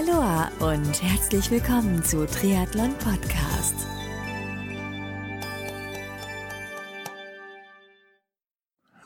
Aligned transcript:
Aloha 0.00 0.50
und 0.60 1.02
herzlich 1.02 1.50
willkommen 1.50 2.02
zu 2.02 2.26
Triathlon 2.26 2.94
Podcast. 2.94 3.74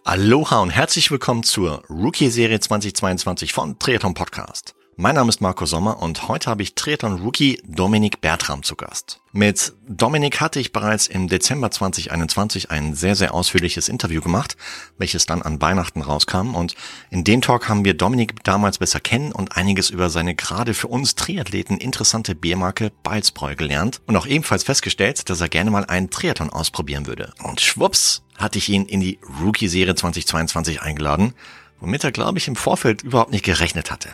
Aloha 0.05 0.61
und 0.61 0.71
herzlich 0.71 1.11
willkommen 1.11 1.43
zur 1.43 1.83
Rookie-Serie 1.89 2.61
2022 2.61 3.53
von 3.53 3.77
Triathlon 3.79 4.15
Podcast. 4.15 4.77
Mein 4.97 5.17
Name 5.17 5.29
ist 5.29 5.41
Marco 5.41 5.67
Sommer 5.67 6.01
und 6.01 6.29
heute 6.29 6.49
habe 6.49 6.63
ich 6.63 6.77
Triathlon-Rookie 6.77 7.61
Dominik 7.67 8.21
Bertram 8.21 8.63
zu 8.63 8.77
Gast. 8.77 9.21
Mit 9.33 9.73
Dominik 9.89 10.41
hatte 10.41 10.61
ich 10.61 10.71
bereits 10.71 11.09
im 11.09 11.27
Dezember 11.27 11.73
2021 11.73 12.71
ein 12.71 12.95
sehr, 12.95 13.17
sehr 13.17 13.35
ausführliches 13.35 13.89
Interview 13.89 14.21
gemacht, 14.21 14.57
welches 14.97 15.27
dann 15.27 15.43
an 15.43 15.61
Weihnachten 15.61 16.01
rauskam 16.01 16.55
und 16.55 16.77
in 17.11 17.25
dem 17.25 17.41
Talk 17.41 17.69
haben 17.69 17.85
wir 17.85 17.95
Dominik 17.95 18.45
damals 18.45 18.79
besser 18.79 19.01
kennen 19.01 19.33
und 19.33 19.57
einiges 19.57 19.91
über 19.91 20.11
seine 20.11 20.37
gerade 20.37 20.75
für 20.75 20.87
uns 20.87 21.17
Triathleten 21.17 21.79
interessante 21.79 22.37
Biermarke 22.37 22.93
Balzbräu 23.03 23.57
gelernt 23.57 24.01
und 24.07 24.17
auch 24.17 24.27
ebenfalls 24.27 24.63
festgestellt, 24.63 25.29
dass 25.29 25.41
er 25.41 25.49
gerne 25.49 25.73
mal 25.73 25.85
einen 25.85 26.11
Triathlon 26.11 26.51
ausprobieren 26.51 27.09
würde. 27.09 27.33
Und 27.43 27.61
schwupps 27.61 28.23
hatte 28.39 28.59
ich 28.59 28.69
ihn 28.69 28.87
in 28.87 29.01
die 29.01 29.19
Rookie-Serie 29.43 29.97
2022 29.97 30.83
eingeladen, 30.83 31.35
womit 31.81 32.05
er, 32.05 32.13
glaube 32.13 32.39
ich, 32.39 32.47
im 32.47 32.55
Vorfeld 32.55 33.03
überhaupt 33.03 33.33
nicht 33.33 33.45
gerechnet 33.45 33.91
hatte. 33.91 34.11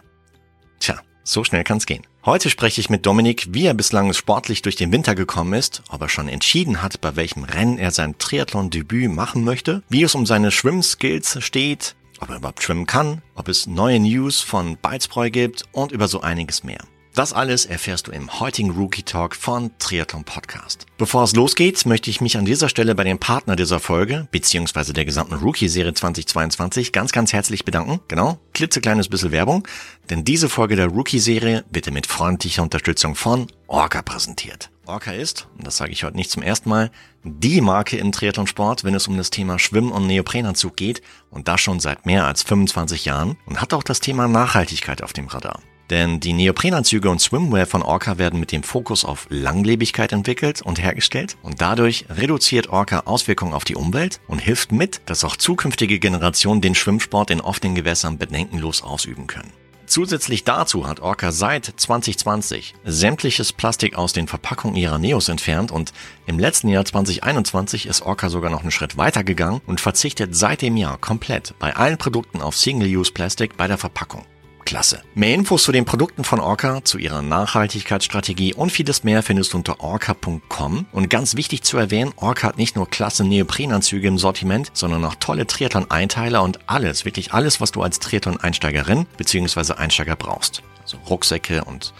So 1.30 1.44
schnell 1.44 1.62
kann's 1.62 1.86
gehen. 1.86 2.02
Heute 2.24 2.50
spreche 2.50 2.80
ich 2.80 2.90
mit 2.90 3.06
Dominik, 3.06 3.46
wie 3.50 3.66
er 3.66 3.74
bislang 3.74 4.12
sportlich 4.14 4.62
durch 4.62 4.74
den 4.74 4.90
Winter 4.90 5.14
gekommen 5.14 5.52
ist, 5.52 5.80
ob 5.88 6.00
er 6.00 6.08
schon 6.08 6.28
entschieden 6.28 6.82
hat, 6.82 7.00
bei 7.00 7.14
welchem 7.14 7.44
Rennen 7.44 7.78
er 7.78 7.92
sein 7.92 8.18
Triathlon-Debüt 8.18 9.08
machen 9.08 9.44
möchte, 9.44 9.84
wie 9.88 10.02
es 10.02 10.16
um 10.16 10.26
seine 10.26 10.50
Schwimmskills 10.50 11.38
steht, 11.40 11.94
ob 12.18 12.30
er 12.30 12.38
überhaupt 12.38 12.64
schwimmen 12.64 12.86
kann, 12.86 13.22
ob 13.36 13.46
es 13.46 13.68
neue 13.68 14.00
News 14.00 14.40
von 14.40 14.76
Balzbräu 14.82 15.30
gibt 15.30 15.62
und 15.70 15.92
über 15.92 16.08
so 16.08 16.20
einiges 16.20 16.64
mehr. 16.64 16.80
Das 17.12 17.32
alles 17.32 17.66
erfährst 17.66 18.06
du 18.06 18.12
im 18.12 18.38
heutigen 18.38 18.70
Rookie 18.70 19.02
Talk 19.02 19.34
von 19.34 19.72
Triathlon 19.80 20.22
Podcast. 20.22 20.86
Bevor 20.96 21.24
es 21.24 21.34
losgeht, 21.34 21.84
möchte 21.84 22.08
ich 22.08 22.20
mich 22.20 22.38
an 22.38 22.44
dieser 22.44 22.68
Stelle 22.68 22.94
bei 22.94 23.02
dem 23.02 23.18
Partner 23.18 23.56
dieser 23.56 23.80
Folge, 23.80 24.28
beziehungsweise 24.30 24.92
der 24.92 25.04
gesamten 25.04 25.34
Rookie-Serie 25.34 25.92
2022, 25.92 26.92
ganz, 26.92 27.10
ganz 27.10 27.32
herzlich 27.32 27.64
bedanken. 27.64 27.98
Genau, 28.06 28.38
klitzekleines 28.54 29.08
bisschen 29.08 29.32
Werbung, 29.32 29.66
denn 30.08 30.22
diese 30.24 30.48
Folge 30.48 30.76
der 30.76 30.86
Rookie-Serie 30.86 31.64
wird 31.68 31.86
dir 31.86 31.90
mit 31.90 32.06
freundlicher 32.06 32.62
Unterstützung 32.62 33.16
von 33.16 33.48
Orca 33.66 34.02
präsentiert. 34.02 34.70
Orca 34.86 35.10
ist, 35.10 35.48
und 35.58 35.66
das 35.66 35.78
sage 35.78 35.90
ich 35.90 36.04
heute 36.04 36.16
nicht 36.16 36.30
zum 36.30 36.44
ersten 36.44 36.68
Mal, 36.68 36.92
die 37.24 37.60
Marke 37.60 37.96
im 37.96 38.12
Triathlonsport, 38.12 38.84
wenn 38.84 38.94
es 38.94 39.08
um 39.08 39.16
das 39.16 39.30
Thema 39.30 39.58
Schwimmen 39.58 39.90
und 39.90 40.06
Neoprenanzug 40.06 40.76
geht 40.76 41.02
und 41.30 41.48
das 41.48 41.60
schon 41.60 41.80
seit 41.80 42.06
mehr 42.06 42.26
als 42.26 42.44
25 42.44 43.04
Jahren 43.04 43.36
und 43.46 43.60
hat 43.60 43.74
auch 43.74 43.82
das 43.82 43.98
Thema 43.98 44.28
Nachhaltigkeit 44.28 45.02
auf 45.02 45.12
dem 45.12 45.26
Radar. 45.26 45.60
Denn 45.90 46.20
die 46.20 46.32
Neoprenanzüge 46.32 47.10
und 47.10 47.20
Swimwear 47.20 47.66
von 47.66 47.82
Orca 47.82 48.16
werden 48.16 48.38
mit 48.38 48.52
dem 48.52 48.62
Fokus 48.62 49.04
auf 49.04 49.26
Langlebigkeit 49.28 50.12
entwickelt 50.12 50.62
und 50.62 50.80
hergestellt 50.80 51.36
und 51.42 51.60
dadurch 51.60 52.04
reduziert 52.08 52.68
Orca 52.68 53.00
Auswirkungen 53.00 53.52
auf 53.52 53.64
die 53.64 53.74
Umwelt 53.74 54.20
und 54.28 54.38
hilft 54.38 54.70
mit, 54.70 55.00
dass 55.06 55.24
auch 55.24 55.36
zukünftige 55.36 55.98
Generationen 55.98 56.60
den 56.60 56.76
Schwimmsport 56.76 57.30
in 57.30 57.40
offenen 57.40 57.74
Gewässern 57.74 58.18
bedenkenlos 58.18 58.82
ausüben 58.82 59.26
können. 59.26 59.52
Zusätzlich 59.86 60.44
dazu 60.44 60.86
hat 60.86 61.00
Orca 61.00 61.32
seit 61.32 61.64
2020 61.64 62.74
sämtliches 62.84 63.52
Plastik 63.52 63.96
aus 63.96 64.12
den 64.12 64.28
Verpackungen 64.28 64.76
ihrer 64.76 64.98
Neos 64.98 65.28
entfernt 65.28 65.72
und 65.72 65.92
im 66.26 66.38
letzten 66.38 66.68
Jahr 66.68 66.84
2021 66.84 67.86
ist 67.86 68.02
Orca 68.02 68.28
sogar 68.28 68.52
noch 68.52 68.60
einen 68.60 68.70
Schritt 68.70 68.96
weiter 68.96 69.24
gegangen 69.24 69.60
und 69.66 69.80
verzichtet 69.80 70.36
seit 70.36 70.62
dem 70.62 70.76
Jahr 70.76 70.96
komplett 70.98 71.58
bei 71.58 71.74
allen 71.74 71.98
Produkten 71.98 72.40
auf 72.40 72.56
Single-Use-Plastik 72.56 73.56
bei 73.56 73.66
der 73.66 73.78
Verpackung. 73.78 74.24
Klasse. 74.64 75.02
Mehr 75.14 75.34
Infos 75.34 75.62
zu 75.64 75.72
den 75.72 75.84
Produkten 75.84 76.24
von 76.24 76.40
Orca, 76.40 76.84
zu 76.84 76.98
ihrer 76.98 77.22
Nachhaltigkeitsstrategie 77.22 78.54
und 78.54 78.70
vieles 78.70 79.04
mehr 79.04 79.22
findest 79.22 79.52
du 79.52 79.58
unter 79.58 79.80
orca.com. 79.80 80.86
Und 80.92 81.10
ganz 81.10 81.36
wichtig 81.36 81.62
zu 81.62 81.76
erwähnen, 81.78 82.12
Orca 82.16 82.48
hat 82.48 82.58
nicht 82.58 82.76
nur 82.76 82.88
klasse 82.88 83.24
Neoprenanzüge 83.24 84.08
im 84.08 84.18
Sortiment, 84.18 84.70
sondern 84.72 85.04
auch 85.04 85.14
tolle 85.16 85.46
Triathlon-Einteiler 85.46 86.42
und 86.42 86.60
alles, 86.66 87.04
wirklich 87.04 87.32
alles, 87.32 87.60
was 87.60 87.72
du 87.72 87.82
als 87.82 87.98
Triathlon-Einsteigerin 88.00 89.06
bzw. 89.16 89.74
Einsteiger 89.74 90.16
brauchst. 90.16 90.62
Also 90.82 90.98
Rucksäcke 91.08 91.64
und 91.64 91.92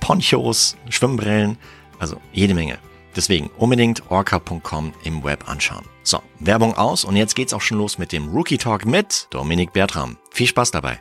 Ponchos, 0.00 0.76
Schwimmbrillen, 0.88 1.58
also 1.98 2.20
jede 2.32 2.54
Menge. 2.54 2.78
Deswegen 3.16 3.50
unbedingt 3.58 4.10
orca.com 4.10 4.92
im 5.04 5.24
Web 5.24 5.48
anschauen. 5.48 5.84
So, 6.02 6.22
Werbung 6.38 6.76
aus 6.76 7.04
und 7.04 7.16
jetzt 7.16 7.34
geht's 7.34 7.52
auch 7.52 7.60
schon 7.60 7.78
los 7.78 7.98
mit 7.98 8.12
dem 8.12 8.28
Rookie 8.28 8.58
Talk 8.58 8.86
mit 8.86 9.26
Dominik 9.30 9.72
Bertram. 9.72 10.16
Viel 10.30 10.46
Spaß 10.46 10.70
dabei. 10.70 11.00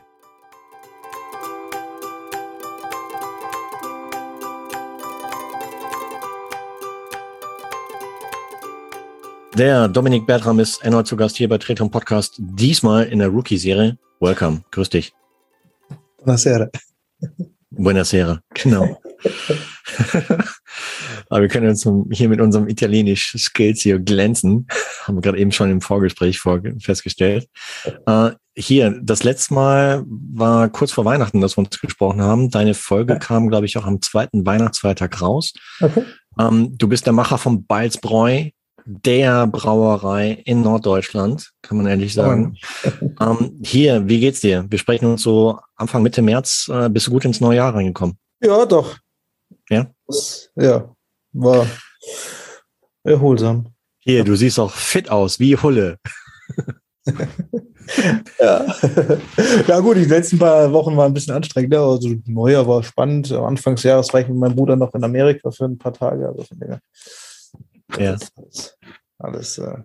Der 9.60 9.88
Dominik 9.90 10.26
Bertram 10.26 10.58
ist 10.62 10.82
erneut 10.86 11.06
zu 11.06 11.18
Gast 11.18 11.36
hier 11.36 11.50
bei 11.50 11.58
Treton 11.58 11.92
Podcast, 11.92 12.36
diesmal 12.38 13.08
in 13.08 13.20
der 13.20 13.28
Rookie-Serie. 13.28 13.98
Welcome, 14.22 14.64
grüß 14.72 14.90
dich. 14.90 15.12
Buonasera. 16.16 16.70
Buonasera, 17.70 18.40
genau. 18.54 19.02
Aber 21.30 21.42
wir 21.42 21.50
können 21.50 21.68
uns 21.68 21.86
hier 22.12 22.30
mit 22.30 22.40
unserem 22.40 22.70
italienisch 22.70 23.36
Skills 23.38 23.82
hier 23.82 24.00
glänzen. 24.00 24.66
Haben 25.04 25.18
wir 25.18 25.22
gerade 25.24 25.38
eben 25.38 25.52
schon 25.52 25.70
im 25.70 25.82
Vorgespräch 25.82 26.40
festgestellt. 26.80 27.50
Uh, 28.08 28.30
hier, 28.56 28.98
das 29.04 29.24
letzte 29.24 29.56
Mal 29.56 30.06
war 30.08 30.70
kurz 30.70 30.94
vor 30.94 31.04
Weihnachten, 31.04 31.42
dass 31.42 31.58
wir 31.58 31.66
uns 31.66 31.82
gesprochen 31.82 32.22
haben. 32.22 32.50
Deine 32.50 32.76
Folge 32.76 33.12
ja. 33.12 33.20
kam, 33.20 33.50
glaube 33.50 33.66
ich, 33.66 33.78
auch 33.78 33.86
am 33.86 34.02
zweiten 34.02 34.46
Weihnachtsfeiertag 34.46 35.22
raus. 35.22 35.52
Okay. 35.82 36.06
Ähm, 36.40 36.78
du 36.78 36.88
bist 36.88 37.06
der 37.06 37.14
Macher 37.14 37.38
vom 37.38 37.66
Balzbräu 37.66 38.52
der 38.86 39.48
Brauerei 39.48 40.42
in 40.46 40.62
Norddeutschland, 40.62 41.52
kann 41.62 41.78
man 41.78 41.88
ehrlich 41.88 42.14
sagen. 42.14 42.58
ähm, 43.20 43.60
hier, 43.64 44.08
wie 44.08 44.20
geht's 44.20 44.42
dir? 44.42 44.66
Wir 44.70 44.80
sprechen 44.80 45.06
uns 45.06 45.22
so 45.22 45.60
Anfang 45.76 46.04
Mitte 46.04 46.22
März. 46.22 46.70
Äh, 46.72 46.90
bist 46.90 47.08
du 47.08 47.12
gut 47.12 47.26
ins 47.26 47.42
neue 47.42 47.58
Jahr 47.58 47.74
reingekommen? 47.74 48.18
Ja, 48.42 48.66
doch. 48.66 48.98
Ja? 49.70 49.88
Das, 50.08 50.50
ja, 50.56 50.94
war 51.34 51.66
erholsam. 53.04 53.68
Hier, 54.00 54.24
du 54.24 54.36
siehst 54.36 54.60
auch 54.60 54.72
fit 54.72 55.10
aus, 55.10 55.40
wie 55.40 55.56
Hulle. 55.56 56.00
ja. 58.40 58.66
ja, 59.68 59.80
gut, 59.80 59.98
die 59.98 60.06
letzten 60.06 60.40
paar 60.40 60.72
Wochen 60.72 60.96
waren 60.96 61.12
ein 61.12 61.14
bisschen 61.14 61.36
anstrengend. 61.36 61.74
Ja, 61.74 61.86
also 61.86 62.10
Neujahr 62.26 62.68
war 62.68 62.84
spannend. 62.84 63.32
Anfangs 63.32 63.82
des 63.82 63.90
Jahres 63.90 64.14
war 64.14 64.22
ich 64.22 64.28
mit 64.28 64.38
meinem 64.38 64.56
Bruder 64.56 64.76
noch 64.76 64.94
in 64.94 65.04
Amerika 65.04 65.52
für 65.52 65.66
ein 65.66 65.78
paar 65.78 65.94
Tage. 65.94 66.28
Also 66.28 66.44
von 66.44 66.60
ja. 67.98 68.18
Alles. 68.36 68.78
alles 69.18 69.58
äh 69.58 69.78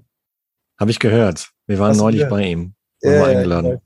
Habe 0.78 0.91
ich 0.91 0.98
gehört. 0.98 1.50
Wir 1.66 1.78
waren 1.78 1.97
neulich 1.97 2.20
gehört? 2.20 2.31
bei 2.31 2.47
ihm. 2.47 2.75
Ja, 3.03 3.25
eingeladen. 3.25 3.81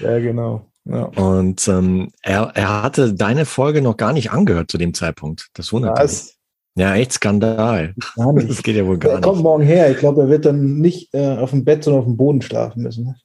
Ja, 0.00 0.10
ja 0.10 0.18
genau. 0.18 0.70
Ja. 0.84 1.04
Und 1.04 1.68
ähm, 1.68 2.10
er, 2.22 2.50
er 2.54 2.82
hatte 2.82 3.12
deine 3.12 3.44
Folge 3.44 3.82
noch 3.82 3.96
gar 3.96 4.12
nicht 4.12 4.30
angehört 4.30 4.70
zu 4.70 4.78
dem 4.78 4.94
Zeitpunkt. 4.94 5.48
Das 5.52 5.72
wundert 5.72 5.98
mich. 6.02 6.34
Ja, 6.76 6.94
echt 6.94 7.12
Skandal. 7.12 7.94
Das 8.16 8.62
geht 8.62 8.76
ja 8.76 8.86
wohl 8.86 8.98
gar 8.98 9.10
er 9.10 9.16
nicht. 9.16 9.26
Er 9.26 9.30
kommt 9.30 9.42
morgen 9.42 9.64
her. 9.64 9.90
Ich 9.90 9.98
glaube, 9.98 10.22
er 10.22 10.28
wird 10.28 10.44
dann 10.44 10.78
nicht 10.78 11.12
äh, 11.12 11.36
auf 11.36 11.50
dem 11.50 11.64
Bett, 11.64 11.84
sondern 11.84 12.00
auf 12.00 12.06
dem 12.06 12.16
Boden 12.16 12.40
schlafen 12.40 12.82
müssen. 12.82 13.16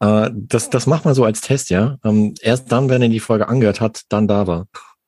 äh, 0.00 0.30
das, 0.32 0.70
das 0.70 0.86
macht 0.86 1.04
man 1.04 1.14
so 1.14 1.24
als 1.24 1.40
Test, 1.40 1.70
ja. 1.70 1.96
Ähm, 2.04 2.34
erst 2.40 2.70
dann, 2.70 2.90
wenn 2.90 3.02
er 3.02 3.08
die 3.08 3.20
Folge 3.20 3.48
angehört 3.48 3.80
hat, 3.80 4.02
dann 4.10 4.28
da 4.28 4.46
war. 4.46 4.66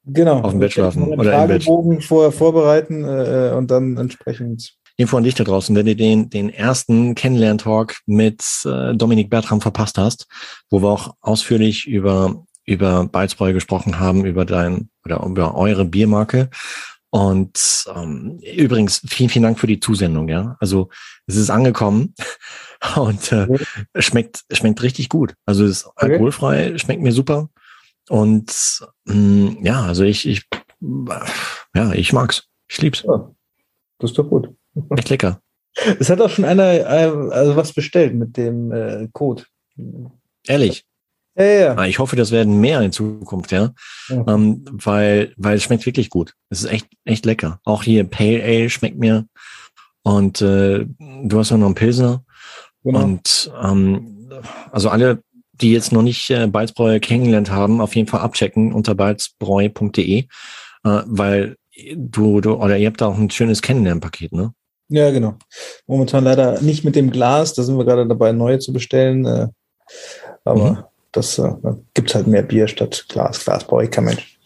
Genau. 0.08 0.40
Auf 0.40 0.52
dem 0.52 0.60
Bett 0.60 0.72
schlafen. 0.72 1.02
Oder 1.02 1.42
im 1.42 1.48
Bett. 1.48 2.04
vorher 2.04 2.32
vorbereiten 2.32 3.04
äh, 3.04 3.52
und 3.56 3.70
dann 3.70 3.96
entsprechend. 3.96 4.74
Info 4.96 5.16
an 5.16 5.22
dich 5.22 5.36
da 5.36 5.44
draußen, 5.44 5.76
wenn 5.76 5.86
du 5.86 5.94
den, 5.94 6.28
den 6.28 6.50
ersten 6.50 7.14
Kennenlern-Talk 7.14 7.98
mit 8.06 8.42
äh, 8.64 8.94
Dominik 8.94 9.30
Bertram 9.30 9.60
verpasst 9.60 9.96
hast, 9.96 10.26
wo 10.70 10.82
wir 10.82 10.88
auch 10.88 11.14
ausführlich 11.20 11.86
über, 11.86 12.44
über 12.64 13.04
Balzbräu 13.04 13.52
gesprochen 13.52 14.00
haben, 14.00 14.24
über 14.24 14.44
dein 14.44 14.88
oder 15.04 15.22
über 15.24 15.54
eure 15.54 15.84
Biermarke. 15.84 16.50
Und 17.10 17.86
ähm, 17.94 18.38
übrigens, 18.40 19.00
vielen, 19.08 19.30
vielen 19.30 19.44
Dank 19.44 19.60
für 19.60 19.66
die 19.68 19.80
Zusendung, 19.80 20.28
ja. 20.28 20.56
Also 20.58 20.88
es 21.26 21.36
ist 21.36 21.48
angekommen 21.48 22.14
und 22.96 23.30
äh, 23.30 23.46
schmeckt, 23.98 24.42
schmeckt 24.50 24.82
richtig 24.82 25.08
gut. 25.08 25.34
Also 25.46 25.64
es 25.64 25.78
ist 25.78 25.86
okay. 25.86 26.12
alkoholfrei, 26.12 26.76
schmeckt 26.76 27.02
mir 27.02 27.12
super. 27.12 27.48
Und 28.08 28.80
mh, 29.04 29.14
mm, 29.14 29.64
ja, 29.64 29.82
also 29.82 30.04
ich, 30.04 30.26
ich, 30.26 30.46
ja, 31.74 31.92
ich 31.92 32.12
mag's. 32.12 32.48
Ich 32.68 32.80
lieb's. 32.80 33.02
Ja, 33.02 33.30
das 33.98 34.10
ist 34.10 34.18
doch 34.18 34.28
gut. 34.28 34.48
Echt 34.96 35.10
lecker. 35.10 35.40
Es 36.00 36.10
hat 36.10 36.20
auch 36.20 36.30
schon 36.30 36.44
einer 36.44 36.72
äh, 36.72 37.30
also 37.30 37.54
was 37.54 37.72
bestellt 37.72 38.12
mit 38.12 38.36
dem 38.36 38.72
äh, 38.72 39.06
Code. 39.12 39.44
Ehrlich? 40.44 40.84
Ja, 41.36 41.44
ja. 41.44 41.74
Ah, 41.76 41.86
ich 41.86 42.00
hoffe, 42.00 42.16
das 42.16 42.32
werden 42.32 42.60
mehr 42.60 42.80
in 42.80 42.90
Zukunft, 42.90 43.52
ja. 43.52 43.72
ja. 44.08 44.24
Ähm, 44.26 44.64
weil, 44.72 45.32
weil 45.36 45.56
es 45.56 45.62
schmeckt 45.62 45.86
wirklich 45.86 46.10
gut. 46.10 46.34
Es 46.50 46.64
ist 46.64 46.70
echt, 46.70 46.88
echt 47.04 47.24
lecker. 47.26 47.60
Auch 47.64 47.84
hier 47.84 48.02
Pale 48.02 48.42
Ale 48.42 48.70
schmeckt 48.70 48.98
mir. 48.98 49.28
Und 50.02 50.42
äh, 50.42 50.84
du 50.98 51.38
hast 51.38 51.50
ja 51.50 51.56
noch 51.56 51.66
einen 51.66 51.76
Pilsner. 51.76 52.24
Genau. 52.82 53.04
Und 53.04 53.52
ähm, 53.62 54.30
also 54.72 54.88
alle 54.88 55.22
die 55.60 55.72
jetzt 55.72 55.92
noch 55.92 56.02
nicht 56.02 56.30
äh, 56.30 56.46
Balzbräu 56.46 57.00
kennengelernt 57.00 57.50
haben, 57.50 57.80
auf 57.80 57.94
jeden 57.96 58.08
Fall 58.08 58.20
abchecken 58.20 58.72
unter 58.72 58.94
balzbräu.de, 58.94 60.18
äh, 60.18 60.26
weil 60.82 61.56
du, 61.94 62.40
du, 62.40 62.54
oder 62.54 62.76
ihr 62.76 62.88
habt 62.88 63.00
da 63.00 63.06
auch 63.06 63.18
ein 63.18 63.30
schönes 63.30 63.62
Kennenlernpaket, 63.62 64.32
ne? 64.32 64.52
Ja, 64.90 65.10
genau. 65.10 65.34
Momentan 65.86 66.24
leider 66.24 66.60
nicht 66.62 66.84
mit 66.84 66.96
dem 66.96 67.10
Glas, 67.10 67.52
da 67.52 67.62
sind 67.62 67.76
wir 67.76 67.84
gerade 67.84 68.06
dabei, 68.06 68.32
neue 68.32 68.58
zu 68.58 68.72
bestellen. 68.72 69.26
Äh, 69.26 69.48
aber 70.44 70.70
mhm. 70.70 70.84
das 71.12 71.38
äh, 71.38 71.52
gibt 71.92 72.14
halt 72.14 72.26
mehr 72.26 72.42
Bier 72.42 72.68
statt 72.68 73.04
Glas. 73.08 73.44
Glas 73.44 73.64
brauche 73.64 73.84
ich 73.84 73.90
kein 73.90 74.04
Mensch. 74.04 74.38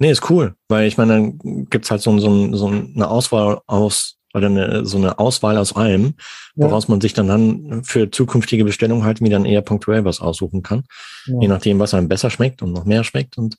Nee, 0.00 0.10
ist 0.10 0.30
cool, 0.30 0.54
weil 0.68 0.86
ich 0.86 0.96
meine, 0.96 1.12
dann 1.12 1.66
gibt's 1.70 1.90
halt 1.90 2.00
so, 2.02 2.16
so, 2.18 2.54
so 2.54 2.66
eine 2.68 3.08
Auswahl 3.08 3.60
aus, 3.66 4.17
oder 4.38 4.46
eine, 4.46 4.86
so 4.86 4.96
eine 4.96 5.18
Auswahl 5.18 5.58
aus 5.58 5.76
allem, 5.76 6.14
woraus 6.54 6.84
ja. 6.84 6.90
man 6.90 7.00
sich 7.00 7.12
dann, 7.12 7.28
dann 7.28 7.84
für 7.84 8.10
zukünftige 8.10 8.64
Bestellungen 8.64 9.04
halt 9.04 9.20
mir 9.20 9.30
dann 9.30 9.44
eher 9.44 9.62
punktuell 9.62 10.04
was 10.04 10.20
aussuchen 10.20 10.62
kann. 10.62 10.84
Ja. 11.26 11.40
Je 11.40 11.48
nachdem, 11.48 11.78
was 11.78 11.94
einem 11.94 12.08
besser 12.08 12.30
schmeckt 12.30 12.62
und 12.62 12.72
noch 12.72 12.84
mehr 12.84 13.04
schmeckt. 13.04 13.38
Und 13.38 13.56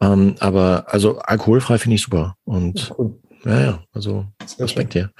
ähm, 0.00 0.34
aber 0.40 0.86
also 0.88 1.18
alkoholfrei 1.18 1.78
finde 1.78 1.96
ich 1.96 2.02
super. 2.02 2.36
Und 2.44 2.88
ja, 2.88 2.94
cool. 2.98 3.18
ja, 3.44 3.60
ja, 3.60 3.84
also 3.92 4.26
Respekt 4.58 4.94
hier. 4.94 5.10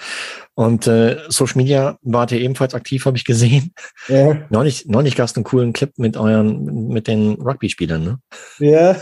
Und 0.55 0.87
äh, 0.87 1.19
Social 1.29 1.59
Media 1.59 1.99
wart 2.03 2.33
ihr 2.33 2.41
ebenfalls 2.41 2.75
aktiv, 2.75 3.05
habe 3.05 3.17
ich 3.17 3.25
gesehen. 3.25 3.73
Ja. 4.09 4.39
neulich, 4.51 4.87
neulich 4.87 5.17
gab 5.17 5.27
es 5.27 5.37
einen 5.37 5.45
coolen 5.45 5.73
Clip 5.73 5.93
mit 5.99 6.17
euren, 6.17 6.89
mit 6.89 7.07
den 7.07 7.35
Rugby-Spielern, 7.35 8.03
ne? 8.03 8.19
Ja. 8.59 8.97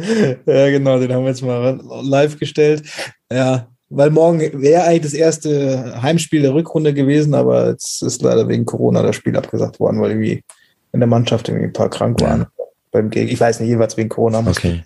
ja, 0.46 0.70
genau, 0.70 0.98
den 0.98 1.12
haben 1.12 1.24
wir 1.24 1.30
jetzt 1.30 1.42
mal 1.42 1.80
live 2.02 2.38
gestellt. 2.38 2.84
Ja, 3.32 3.68
weil 3.90 4.10
morgen 4.10 4.40
wäre 4.62 4.84
eigentlich 4.84 5.02
das 5.02 5.14
erste 5.14 6.00
Heimspiel 6.00 6.42
der 6.42 6.54
Rückrunde 6.54 6.94
gewesen, 6.94 7.34
aber 7.34 7.70
jetzt 7.70 8.02
ist 8.02 8.22
leider 8.22 8.48
wegen 8.48 8.64
Corona 8.64 9.02
das 9.02 9.16
Spiel 9.16 9.36
abgesagt 9.36 9.80
worden, 9.80 10.00
weil 10.00 10.12
irgendwie 10.12 10.44
in 10.92 11.00
der 11.00 11.08
Mannschaft 11.08 11.48
irgendwie 11.48 11.66
ein 11.66 11.72
paar 11.72 11.90
krank 11.90 12.20
waren. 12.20 12.40
Ja. 12.40 12.64
Beim 12.92 13.10
ich 13.12 13.38
weiß 13.38 13.60
nicht, 13.60 13.68
jeweils 13.68 13.96
wegen 13.96 14.08
Corona. 14.08 14.40
Okay. 14.40 14.82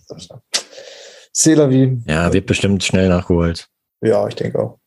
wie. 1.71 2.03
Ja, 2.07 2.33
wird 2.33 2.47
bestimmt 2.47 2.83
schnell 2.83 3.09
nachgeholt. 3.09 3.69
Ja, 4.01 4.27
ich 4.27 4.35
denke 4.35 4.59
auch. 4.59 4.79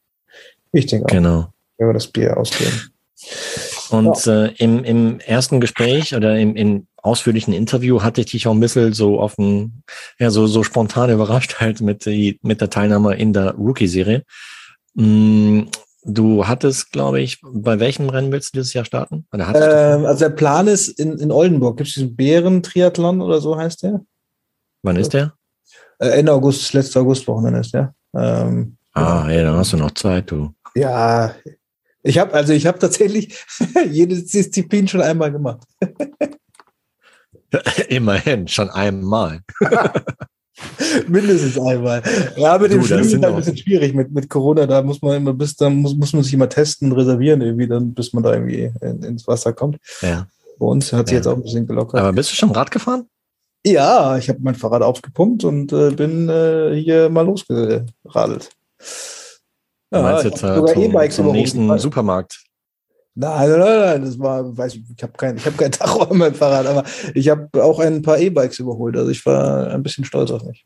Ich 0.71 0.85
denke 0.87 1.05
auch. 1.05 1.11
Genau. 1.11 1.47
Wenn 1.77 1.87
wir 1.87 1.93
das 1.93 2.07
Bier 2.07 2.37
ausgeben. 2.37 2.91
Und 3.89 4.25
ja. 4.25 4.45
äh, 4.45 4.53
im, 4.57 4.83
im 4.83 5.19
ersten 5.19 5.59
Gespräch 5.59 6.15
oder 6.15 6.37
im, 6.37 6.55
im 6.55 6.87
ausführlichen 7.01 7.53
Interview 7.53 8.01
hatte 8.01 8.21
ich 8.21 8.27
dich 8.27 8.47
auch 8.47 8.53
ein 8.53 8.59
bisschen 8.59 8.93
so 8.93 9.19
offen, 9.19 9.83
ja, 10.19 10.29
so, 10.29 10.47
so 10.47 10.63
spontan 10.63 11.09
überrascht 11.13 11.59
halt 11.59 11.81
mit, 11.81 12.05
die, 12.05 12.39
mit 12.41 12.61
der 12.61 12.69
Teilnahme 12.69 13.15
in 13.15 13.33
der 13.33 13.53
Rookie-Serie. 13.55 14.23
Mm, 14.95 15.63
du 16.03 16.47
hattest, 16.47 16.91
glaube 16.91 17.21
ich, 17.21 17.39
bei 17.41 17.79
welchem 17.79 18.09
Rennen 18.09 18.31
willst 18.31 18.53
du 18.53 18.59
dieses 18.59 18.73
Jahr 18.73 18.85
starten? 18.85 19.27
Ähm, 19.33 20.05
also 20.05 20.25
der 20.25 20.29
Plan 20.29 20.67
ist 20.67 20.89
in, 20.99 21.17
in 21.17 21.31
Oldenburg. 21.31 21.77
Gibt 21.77 21.89
es 21.89 21.95
diesen 21.95 22.15
Bären-Triathlon 22.15 23.21
oder 23.21 23.41
so 23.41 23.57
heißt 23.57 23.83
der? 23.83 24.01
Wann 24.83 24.95
ist 24.95 25.13
der? 25.13 25.33
Äh, 25.99 26.09
Ende 26.09 26.31
August, 26.31 26.73
letzte 26.73 26.99
Augustwochenende 26.99 27.59
ist 27.59 27.73
der. 27.73 27.93
Ähm, 28.15 28.77
ah, 28.93 29.29
ja, 29.29 29.43
dann 29.43 29.57
hast 29.57 29.73
du 29.73 29.77
noch 29.77 29.91
Zeit, 29.91 30.31
du. 30.31 30.51
Ja, 30.75 31.33
ich 32.07 32.17
habe 32.17 32.33
also 32.33 32.53
ich 32.53 32.65
habe 32.65 32.79
tatsächlich 32.79 33.37
jede 33.91 34.15
Disziplin 34.15 34.87
schon 34.87 35.01
einmal 35.01 35.31
gemacht. 35.31 35.63
Immerhin, 37.89 38.47
schon 38.47 38.69
einmal. 38.69 39.41
Mindestens 41.07 41.59
einmal. 41.59 42.01
Ja, 42.35 42.57
mit 42.57 42.71
dem 42.71 42.83
Schwimmen 42.83 43.03
ist 43.03 43.23
ein 43.23 43.35
bisschen 43.35 43.57
schwierig. 43.57 43.93
Mit, 43.93 44.11
mit 44.11 44.29
Corona, 44.29 44.65
da 44.65 44.81
muss 44.81 45.01
man 45.01 45.17
immer 45.17 45.33
bis, 45.33 45.55
da 45.55 45.69
muss, 45.69 45.95
muss 45.95 46.13
man 46.13 46.23
sich 46.23 46.33
immer 46.33 46.49
testen, 46.49 46.91
reservieren, 46.91 47.41
irgendwie, 47.41 47.67
dann, 47.67 47.93
bis 47.93 48.13
man 48.13 48.23
da 48.23 48.33
irgendwie 48.33 48.71
in, 48.81 49.03
ins 49.03 49.27
Wasser 49.27 49.53
kommt. 49.53 49.77
Ja. 50.01 50.27
Bei 50.57 50.65
uns 50.65 50.91
hat 50.91 51.07
sich 51.07 51.13
ja. 51.13 51.19
jetzt 51.19 51.27
auch 51.27 51.35
ein 51.35 51.43
bisschen 51.43 51.67
gelockert. 51.67 52.01
Aber 52.01 52.13
bist 52.13 52.31
du 52.31 52.35
schon 52.35 52.51
Rad 52.51 52.71
gefahren? 52.71 53.07
Ja, 53.65 54.17
ich 54.17 54.29
habe 54.29 54.39
mein 54.41 54.55
Fahrrad 54.55 54.81
aufgepumpt 54.81 55.43
und 55.43 55.71
äh, 55.73 55.91
bin 55.91 56.29
äh, 56.29 56.73
hier 56.75 57.09
mal 57.09 57.25
losgeradelt. 57.25 58.49
Ja, 59.91 59.99
du 59.99 60.03
meinst 60.03 60.25
jetzt 60.25 60.43
äh, 60.43 60.65
zum, 60.65 61.01
e 61.01 61.09
zum 61.09 61.31
nächsten 61.31 61.79
Supermarkt? 61.79 62.43
Nein, 63.19 63.49
nein, 63.49 63.59
nein, 63.59 64.01
das 64.03 64.19
war, 64.19 64.55
weiß 64.55 64.75
ich, 64.75 64.83
ich 64.95 65.01
habe 65.01 65.13
kein, 65.13 65.37
ich 65.37 65.45
habe 65.45 65.57
kein 65.57 65.71
Tacho 65.73 66.03
an 66.03 66.17
meinem 66.17 66.35
Fahrrad, 66.35 66.67
aber 66.67 66.83
ich 67.15 67.29
habe 67.29 67.49
auch 67.63 67.79
ein 67.79 68.01
paar 68.01 68.19
E-Bikes 68.19 68.59
überholt. 68.59 68.95
Also 68.95 69.09
ich 69.09 69.25
war 69.25 69.71
ein 69.71 69.81
bisschen 69.81 70.05
stolz 70.05 70.29
auf 70.29 70.43
mich. 70.43 70.65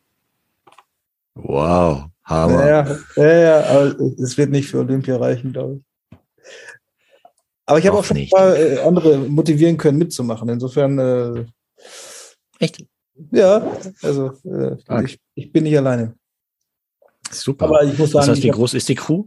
Wow, 1.35 2.05
Hammer. 2.25 2.67
Ja, 2.67 2.97
ja, 3.15 3.37
ja, 3.37 3.63
aber 3.65 3.99
es 4.19 4.37
wird 4.37 4.49
nicht 4.49 4.69
für 4.69 4.79
Olympia 4.79 5.15
reichen, 5.17 5.53
glaube 5.53 5.75
ich. 5.75 6.17
Aber 7.65 7.79
ich 7.79 7.87
habe 7.87 7.97
auch 7.97 8.03
schon 8.03 8.17
nicht. 8.17 8.35
ein 8.35 8.37
paar 8.37 8.57
äh, 8.57 8.79
andere 8.79 9.17
motivieren 9.17 9.77
können, 9.77 9.97
mitzumachen. 9.97 10.49
Insofern. 10.49 10.99
Äh, 10.99 11.45
Echt? 12.59 12.85
Ja, 13.31 13.77
also 14.01 14.33
äh, 14.43 15.03
ich, 15.05 15.19
ich, 15.35 15.51
bin 15.53 15.63
nicht 15.63 15.77
alleine. 15.77 16.15
Super. 17.31 17.65
Aber 17.65 17.83
ich 17.83 17.97
muss 17.97 18.11
sagen, 18.11 18.27
das 18.27 18.37
heißt, 18.37 18.43
wie 18.43 18.49
groß 18.49 18.73
ist 18.73 18.89
die 18.89 18.95
Crew? 18.95 19.25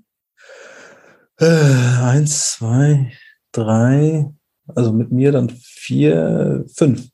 Äh, 1.38 1.46
eins, 1.46 2.52
zwei, 2.52 3.12
drei, 3.52 4.30
also 4.74 4.92
mit 4.92 5.10
mir 5.10 5.32
dann 5.32 5.50
vier, 5.50 6.64
fünf. 6.74 7.08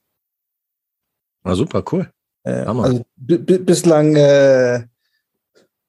Na 1.43 1.55
super, 1.55 1.83
cool. 1.91 2.11
Äh, 2.43 2.65
also 2.65 3.03
bislang 3.17 4.15
äh, 4.17 4.87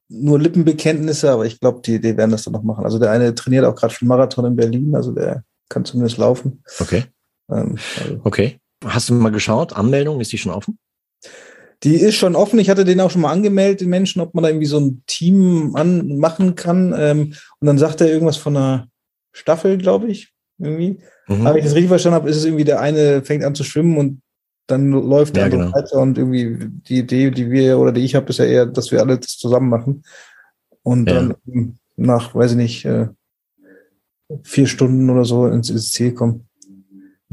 nur 0.07 0.39
Lippenbekenntnisse, 0.39 1.31
aber 1.31 1.45
ich 1.45 1.59
glaube, 1.59 1.81
die, 1.81 1.99
die 1.99 2.17
werden 2.17 2.31
das 2.31 2.43
dann 2.43 2.53
noch 2.53 2.63
machen. 2.63 2.85
Also 2.85 2.99
der 2.99 3.11
eine 3.11 3.33
trainiert 3.35 3.65
auch 3.65 3.75
gerade 3.75 3.93
für 3.93 4.05
Marathon 4.05 4.45
in 4.45 4.55
Berlin, 4.55 4.95
also 4.95 5.11
der 5.11 5.43
kann 5.69 5.85
zumindest 5.85 6.17
laufen. 6.17 6.63
Okay. 6.79 7.05
Ähm, 7.49 7.77
also. 8.01 8.21
Okay. 8.23 8.59
Hast 8.83 9.09
du 9.09 9.13
mal 9.13 9.31
geschaut? 9.31 9.73
Anmeldung, 9.73 10.19
ist 10.19 10.31
die 10.31 10.37
schon 10.37 10.51
offen? 10.51 10.79
Die 11.83 11.95
ist 11.95 12.15
schon 12.15 12.35
offen. 12.35 12.59
Ich 12.59 12.69
hatte 12.69 12.85
den 12.85 12.99
auch 12.99 13.09
schon 13.09 13.21
mal 13.21 13.31
angemeldet, 13.31 13.81
den 13.81 13.89
Menschen, 13.89 14.21
ob 14.21 14.35
man 14.35 14.43
da 14.43 14.49
irgendwie 14.49 14.67
so 14.67 14.79
ein 14.79 15.03
Team 15.07 15.75
anmachen 15.75 16.55
kann. 16.55 16.93
Ähm, 16.97 17.33
und 17.59 17.65
dann 17.67 17.77
sagt 17.77 18.01
er 18.01 18.07
irgendwas 18.07 18.37
von 18.37 18.55
einer 18.55 18.87
Staffel, 19.31 19.77
glaube 19.77 20.07
ich, 20.07 20.31
irgendwie. 20.59 20.99
Mhm. 21.27 21.47
Aber 21.47 21.57
ich 21.57 21.63
das 21.63 21.73
richtig 21.73 21.89
verstanden 21.89 22.15
habe, 22.15 22.29
ist 22.29 22.37
es 22.37 22.45
irgendwie 22.45 22.65
der 22.65 22.81
eine 22.81 23.23
fängt 23.23 23.43
an 23.43 23.55
zu 23.55 23.63
schwimmen 23.63 23.97
und 23.97 24.21
dann 24.67 24.91
läuft 24.91 25.35
der 25.35 25.41
ja, 25.41 25.45
andere 25.45 25.63
genau. 25.65 25.75
weiter 25.75 25.99
und 25.99 26.17
irgendwie 26.17 26.69
die 26.87 26.99
Idee, 26.99 27.31
die 27.31 27.49
wir 27.49 27.79
oder 27.79 27.91
die 27.91 28.05
ich 28.05 28.15
habe, 28.15 28.29
ist 28.29 28.37
ja 28.37 28.45
eher, 28.45 28.65
dass 28.65 28.91
wir 28.91 29.01
alle 29.01 29.17
das 29.17 29.37
zusammen 29.37 29.69
machen 29.69 30.03
und 30.83 31.09
ja. 31.09 31.15
dann 31.15 31.79
nach, 31.97 32.33
weiß 32.33 32.51
ich 32.51 32.57
nicht, 32.57 32.85
äh, 32.85 33.07
vier 34.43 34.67
Stunden 34.67 35.09
oder 35.09 35.25
so 35.25 35.47
ins, 35.47 35.69
ins 35.69 35.91
Ziel 35.91 36.13
kommen. 36.13 36.47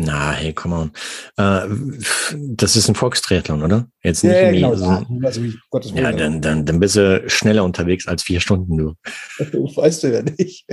Na, 0.01 0.31
hey, 0.31 0.53
come 0.53 0.77
on. 0.77 0.93
Äh, 1.37 1.69
das 2.51 2.77
ist 2.77 2.89
ein 2.89 2.95
Volkstriathlon, 2.95 3.65
oder? 3.65 3.89
Jetzt 4.05 4.23
nicht 4.23 4.33
ja, 4.33 4.53
genau. 4.53 4.77
So, 4.77 5.05
also, 5.25 5.41
ja, 5.93 6.13
dann, 6.13 6.41
dann, 6.41 6.65
dann 6.65 6.79
bist 6.79 6.95
du 6.95 7.29
schneller 7.29 7.65
unterwegs 7.65 8.07
als 8.07 8.23
vier 8.23 8.39
Stunden, 8.39 8.77
du. 8.77 8.95
Das 9.39 9.49
weißt 9.77 10.05
du 10.05 10.13
ja 10.15 10.23
nicht. 10.23 10.67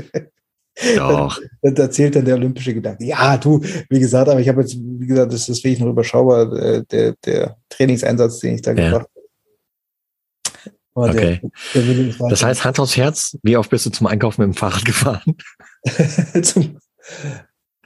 Doch. 0.96 1.40
Dann, 1.62 1.74
dann 1.74 1.86
erzählt 1.86 2.18
dann 2.18 2.26
der 2.26 2.36
olympische 2.36 2.74
Gedanke. 2.74 3.06
Ja, 3.06 3.38
du, 3.38 3.62
wie 3.90 4.00
gesagt, 4.00 4.30
aber 4.30 4.42
ich 4.42 4.50
habe 4.50 4.60
jetzt, 4.60 4.76
wie 4.78 5.08
gesagt, 5.08 5.32
das 5.32 5.48
ist 5.48 5.64
wirklich 5.64 5.80
noch 5.80 5.88
überschaubar, 5.88 6.52
äh, 6.52 6.84
der, 6.92 7.16
der 7.26 7.58
Trainingseinsatz, 7.70 8.40
den 8.40 8.56
ich 8.56 8.62
da 8.62 8.74
ja. 8.74 8.90
gemacht 8.90 9.08
habe. 10.94 11.10
Okay. 11.10 11.42
Der, 11.74 11.82
der 11.82 12.30
das 12.30 12.44
heißt, 12.44 12.66
Hand 12.66 12.80
aufs 12.80 12.98
Herz, 12.98 13.38
wie 13.42 13.56
oft 13.56 13.70
bist 13.70 13.86
du 13.86 13.90
zum 13.90 14.08
Einkaufen 14.08 14.42
mit 14.42 14.54
dem 14.54 14.58
Fahrrad 14.58 14.84
gefahren? 14.84 15.38
zum, 16.44 16.78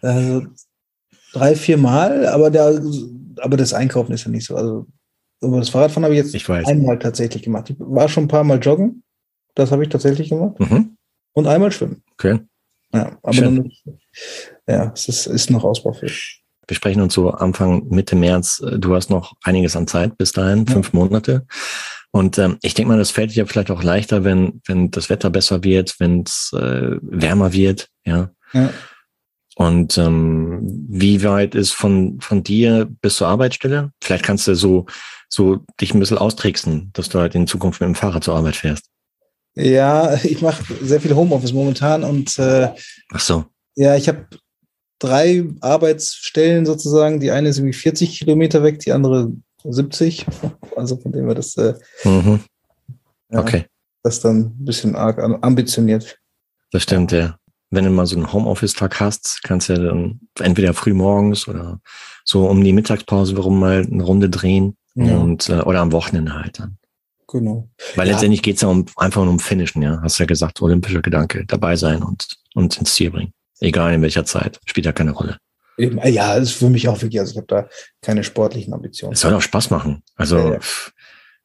also 0.01 0.47
drei, 1.33 1.55
vier 1.55 1.77
Mal, 1.77 2.27
aber, 2.27 2.49
der, 2.49 2.81
aber 3.37 3.57
das 3.57 3.73
Einkaufen 3.73 4.13
ist 4.13 4.25
ja 4.25 4.31
nicht 4.31 4.45
so. 4.45 4.55
Also 4.55 4.87
aber 5.41 5.59
das 5.59 5.69
Fahrradfahren 5.69 6.03
habe 6.03 6.15
ich 6.15 6.21
jetzt 6.21 6.35
ich 6.35 6.49
einmal 6.49 6.99
tatsächlich 6.99 7.43
gemacht. 7.43 7.69
Ich 7.69 7.77
war 7.79 8.09
schon 8.09 8.25
ein 8.25 8.29
paar 8.29 8.43
Mal 8.43 8.59
joggen. 8.59 9.03
Das 9.55 9.71
habe 9.71 9.83
ich 9.83 9.89
tatsächlich 9.89 10.29
gemacht. 10.29 10.59
Mhm. 10.59 10.97
Und 11.33 11.47
einmal 11.47 11.71
schwimmen. 11.71 12.03
Okay. 12.13 12.39
Ja, 12.93 13.17
aber 13.21 13.41
dann, 13.41 13.71
ja, 14.67 14.91
es 14.93 15.07
ist, 15.07 15.27
ist 15.27 15.51
noch 15.51 15.63
ausbaufähig. 15.63 16.43
Wir 16.67 16.75
sprechen 16.75 17.01
uns 17.01 17.13
so 17.13 17.29
Anfang, 17.29 17.87
Mitte 17.89 18.15
März. 18.15 18.63
Du 18.77 18.95
hast 18.95 19.09
noch 19.09 19.33
einiges 19.43 19.75
an 19.75 19.87
Zeit 19.87 20.17
bis 20.17 20.31
dahin, 20.31 20.65
ja. 20.65 20.73
fünf 20.73 20.93
Monate. 20.93 21.45
Und 22.11 22.37
ähm, 22.39 22.57
ich 22.61 22.73
denke 22.73 22.91
mal, 22.91 22.97
das 22.97 23.11
fällt 23.11 23.35
dir 23.35 23.45
vielleicht 23.45 23.71
auch 23.71 23.83
leichter, 23.83 24.23
wenn, 24.23 24.61
wenn 24.65 24.91
das 24.91 25.09
Wetter 25.09 25.29
besser 25.29 25.63
wird, 25.63 25.99
wenn 25.99 26.23
es 26.23 26.51
äh, 26.53 26.97
wärmer 27.01 27.53
wird. 27.53 27.89
Ja. 28.05 28.31
ja. 28.53 28.71
Und 29.59 29.97
ähm, 29.97 30.61
wie 30.87 31.21
weit 31.21 31.53
ist 31.53 31.73
von, 31.73 32.21
von 32.21 32.43
dir 32.43 32.87
bis 33.01 33.17
zur 33.17 33.27
Arbeitsstelle? 33.27 33.91
Vielleicht 34.01 34.23
kannst 34.23 34.47
du 34.47 34.55
so, 34.55 34.85
so 35.27 35.65
dich 35.81 35.93
ein 35.93 35.99
bisschen 35.99 36.17
austricksen, 36.17 36.91
dass 36.93 37.09
du 37.09 37.19
halt 37.19 37.35
in 37.35 37.45
Zukunft 37.45 37.81
mit 37.81 37.87
dem 37.87 37.95
Fahrrad 37.95 38.23
zur 38.23 38.37
Arbeit 38.37 38.55
fährst. 38.55 38.85
Ja, 39.55 40.13
ich 40.23 40.41
mache 40.41 40.63
sehr 40.81 41.01
viel 41.01 41.13
Homeoffice 41.13 41.51
momentan 41.51 42.05
und 42.05 42.39
äh, 42.39 42.69
ach 43.11 43.19
so. 43.19 43.43
Ja, 43.75 43.97
ich 43.97 44.07
habe 44.07 44.27
drei 44.97 45.45
Arbeitsstellen 45.59 46.65
sozusagen. 46.65 47.19
Die 47.19 47.31
eine 47.31 47.49
ist 47.49 47.57
irgendwie 47.57 47.77
40 47.77 48.17
Kilometer 48.17 48.63
weg, 48.63 48.79
die 48.79 48.93
andere 48.93 49.33
70. 49.65 50.25
Also 50.77 50.95
von 50.95 51.11
dem 51.11 51.27
wir 51.27 51.35
das. 51.35 51.57
Äh, 51.57 51.73
mhm. 52.05 52.39
Okay. 53.33 53.65
das 54.03 54.21
dann 54.21 54.39
ein 54.39 54.65
bisschen 54.65 54.95
arg 54.95 55.19
ambitioniert. 55.19 56.17
Das 56.71 56.83
stimmt, 56.83 57.11
ja. 57.11 57.37
Wenn 57.71 57.85
du 57.85 57.91
mal 57.91 58.05
so 58.05 58.15
einen 58.15 58.31
Homeoffice-Tag 58.31 58.99
hast, 58.99 59.41
kannst 59.43 59.69
du 59.69 59.73
ja 59.73 59.79
dann 59.79 60.19
entweder 60.39 60.73
früh 60.73 60.93
morgens 60.93 61.47
oder 61.47 61.79
so 62.25 62.47
um 62.47 62.63
die 62.63 62.73
Mittagspause 62.73 63.37
warum 63.37 63.59
mal 63.59 63.85
eine 63.89 64.03
Runde 64.03 64.29
drehen 64.29 64.75
ja. 64.95 65.17
und 65.17 65.49
äh, 65.49 65.61
oder 65.61 65.81
am 65.81 65.91
Wochenende 65.91 66.33
halt 66.33 66.59
dann. 66.59 66.77
Genau. 67.27 67.69
Weil 67.95 68.07
ja. 68.07 68.13
letztendlich 68.13 68.41
geht's 68.41 68.61
ja 68.61 68.69
um, 68.69 68.85
einfach 68.95 69.21
nur 69.21 69.31
um 69.31 69.39
Finishen, 69.39 69.81
ja. 69.83 70.01
Hast 70.01 70.17
ja 70.17 70.25
gesagt, 70.25 70.61
olympischer 70.61 71.01
Gedanke, 71.01 71.45
dabei 71.45 71.75
sein 71.75 72.01
und, 72.01 72.27
und 72.55 72.75
ins 72.77 72.95
Ziel 72.95 73.11
bringen. 73.11 73.33
Egal 73.59 73.93
in 73.93 74.01
welcher 74.01 74.25
Zeit, 74.25 74.59
spielt 74.65 74.85
ja 74.85 74.91
keine 74.91 75.11
Rolle. 75.11 75.37
Ja, 75.77 76.33
ist 76.35 76.51
für 76.51 76.69
mich 76.69 76.87
auch 76.89 77.01
wirklich, 77.01 77.19
also 77.19 77.31
ich 77.31 77.37
habe 77.37 77.47
da 77.47 77.69
keine 78.01 78.23
sportlichen 78.23 78.73
Ambitionen. 78.73 79.13
Es 79.13 79.21
soll 79.21 79.33
auch 79.33 79.41
Spaß 79.41 79.69
machen. 79.69 80.03
Also 80.15 80.37
ja, 80.37 80.53
ja. 80.53 80.59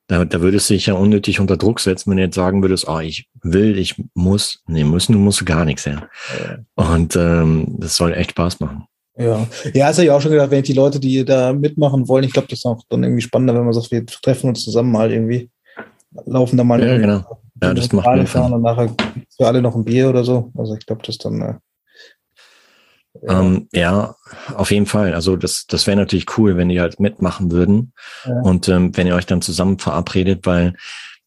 Da, 0.06 0.24
da 0.24 0.40
würdest 0.42 0.68
du 0.68 0.74
dich 0.74 0.86
ja 0.86 0.94
unnötig 0.94 1.40
unter 1.40 1.56
Druck 1.56 1.80
setzen, 1.80 2.10
wenn 2.10 2.18
du 2.18 2.24
jetzt 2.24 2.34
sagen 2.34 2.60
würdest, 2.62 2.86
oh, 2.88 2.98
ich 2.98 3.28
will, 3.42 3.78
ich 3.78 3.94
muss. 4.12 4.62
Nee, 4.66 4.84
müssen, 4.84 5.12
du 5.14 5.18
musst 5.18 5.46
gar 5.46 5.64
nichts, 5.64 5.86
ja. 5.86 6.08
ja. 6.38 6.58
Und 6.74 7.16
ähm, 7.16 7.76
das 7.78 7.96
soll 7.96 8.12
echt 8.12 8.32
Spaß 8.32 8.60
machen. 8.60 8.84
Ja, 9.16 9.46
ja, 9.72 9.86
hast 9.86 10.00
ja 10.00 10.14
auch 10.14 10.20
schon 10.20 10.32
gedacht, 10.32 10.50
wenn 10.50 10.62
die 10.62 10.72
Leute, 10.72 10.98
die 10.98 11.24
da 11.24 11.52
mitmachen 11.52 12.08
wollen, 12.08 12.24
ich 12.24 12.32
glaube, 12.32 12.48
das 12.48 12.58
ist 12.58 12.66
auch 12.66 12.82
dann 12.88 13.04
irgendwie 13.04 13.22
spannender, 13.22 13.54
wenn 13.54 13.64
man 13.64 13.72
sagt, 13.72 13.92
wir 13.92 14.04
treffen 14.04 14.48
uns 14.48 14.64
zusammen 14.64 14.90
mal 14.90 15.12
irgendwie, 15.12 15.50
laufen 16.26 16.56
da 16.56 16.64
mal 16.64 16.84
ja, 16.84 16.98
genau. 16.98 17.40
ja, 17.62 17.74
das 17.74 17.92
macht 17.92 18.28
fahren 18.28 18.52
und 18.52 18.62
nachher 18.62 18.90
für 19.36 19.46
alle 19.46 19.62
noch 19.62 19.76
ein 19.76 19.84
Bier 19.84 20.08
oder 20.08 20.24
so. 20.24 20.50
Also 20.56 20.74
ich 20.74 20.84
glaube, 20.84 21.02
das 21.06 21.18
dann 21.18 21.40
äh, 21.40 21.54
ja. 23.22 23.40
Ähm, 23.40 23.68
ja, 23.72 24.16
auf 24.54 24.70
jeden 24.70 24.86
Fall. 24.86 25.14
Also 25.14 25.36
das, 25.36 25.66
das 25.66 25.86
wäre 25.86 25.96
natürlich 25.96 26.38
cool, 26.38 26.56
wenn 26.56 26.68
die 26.68 26.80
halt 26.80 27.00
mitmachen 27.00 27.50
würden 27.52 27.92
ja. 28.24 28.40
und 28.40 28.68
ähm, 28.68 28.96
wenn 28.96 29.06
ihr 29.06 29.14
euch 29.14 29.26
dann 29.26 29.42
zusammen 29.42 29.78
verabredet, 29.78 30.46
weil 30.46 30.74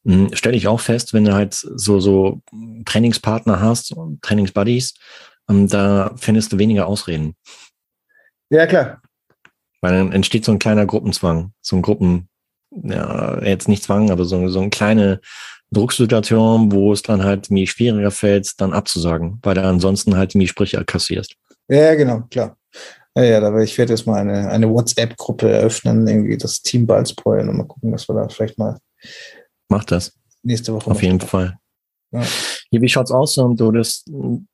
hm, 0.06 0.34
stelle 0.34 0.58
ich 0.58 0.68
auch 0.68 0.80
fest, 0.80 1.14
wenn 1.14 1.26
du 1.26 1.34
halt 1.34 1.54
so 1.54 2.00
so 2.00 2.42
Trainingspartner 2.86 3.62
hast, 3.62 3.96
Trainingsbuddies, 4.22 4.96
ähm, 5.50 5.68
da 5.68 6.14
findest 6.18 6.54
du 6.54 6.60
weniger 6.60 6.88
Ausreden. 6.88 7.36
Ja 8.50 8.68
klar. 8.68 9.02
Weil 9.82 9.94
dann 9.94 10.12
entsteht 10.12 10.44
so 10.44 10.52
ein 10.52 10.60
kleiner 10.60 10.86
Gruppenzwang, 10.86 11.54
so 11.62 11.76
ein 11.76 11.82
Gruppen, 11.82 12.30
ja 12.72 13.42
jetzt 13.44 13.68
nicht 13.68 13.84
Zwang, 13.84 14.12
aber 14.12 14.26
so, 14.26 14.48
so 14.50 14.60
eine 14.60 14.70
kleine 14.70 15.22
Drucksituation, 15.72 16.72
wo 16.72 16.94
es 16.94 17.02
dann 17.02 17.24
halt 17.24 17.52
mir 17.52 17.68
schwieriger 17.68 18.12
fällt, 18.12 18.60
dann 18.60 18.74
abzusagen, 18.74 19.40
weil 19.44 19.56
du 19.56 19.64
ansonsten 19.64 20.16
halt 20.16 20.34
die 20.34 20.48
Sprüche 20.48 20.84
kassierst. 20.84 21.36
Ja, 21.68 21.96
genau, 21.96 22.22
klar. 22.30 22.58
Ja, 23.16 23.24
ja, 23.24 23.40
da 23.40 23.52
werde 23.52 23.64
ich 23.64 23.78
werde 23.78 23.94
jetzt 23.94 24.06
mal 24.06 24.20
eine, 24.20 24.50
eine 24.50 24.70
WhatsApp-Gruppe 24.70 25.50
eröffnen, 25.50 26.08
irgendwie 26.08 26.38
das 26.38 26.62
Team 26.62 26.86
Ballspoilen 26.86 27.50
und 27.50 27.58
mal 27.58 27.64
gucken, 27.64 27.92
dass 27.92 28.08
wir 28.08 28.14
da 28.14 28.30
vielleicht 28.30 28.60
mal. 28.60 28.78
Macht 29.70 29.92
das. 29.92 30.14
Nächste 30.44 30.74
Woche. 30.74 30.92
Auf 30.92 31.02
jeden 31.02 31.20
Fall. 31.20 31.58
Ja. 32.12 32.22
Hier, 32.70 32.82
wie 32.82 32.88
schaut's 32.88 33.12
aus? 33.12 33.34
Du 33.34 33.58
würdest 33.58 34.10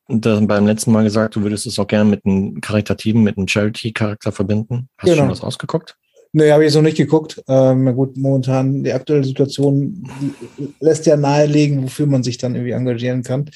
das 0.08 0.46
beim 0.46 0.66
letzten 0.66 0.92
Mal 0.92 1.04
gesagt, 1.04 1.36
du 1.36 1.42
würdest 1.42 1.66
es 1.66 1.78
auch 1.78 1.86
gerne 1.86 2.08
mit 2.08 2.24
einem 2.24 2.60
karitativen, 2.60 3.22
mit 3.22 3.36
einem 3.36 3.46
Charity-Charakter 3.46 4.32
verbinden. 4.32 4.88
Hast 4.96 5.04
genau. 5.04 5.14
du 5.14 5.20
schon 5.20 5.30
was 5.30 5.42
ausgeguckt? 5.42 5.96
Nee, 6.32 6.50
habe 6.50 6.64
ich 6.64 6.74
noch 6.74 6.82
nicht 6.82 6.96
geguckt. 6.96 7.44
Ähm, 7.46 7.94
gut, 7.94 8.16
momentan 8.16 8.82
die 8.82 8.92
aktuelle 8.92 9.24
Situation 9.24 10.08
lässt 10.80 11.06
ja 11.06 11.16
nahelegen, 11.16 11.84
wofür 11.84 12.06
man 12.06 12.24
sich 12.24 12.38
dann 12.38 12.54
irgendwie 12.54 12.72
engagieren 12.72 13.22
kann 13.22 13.50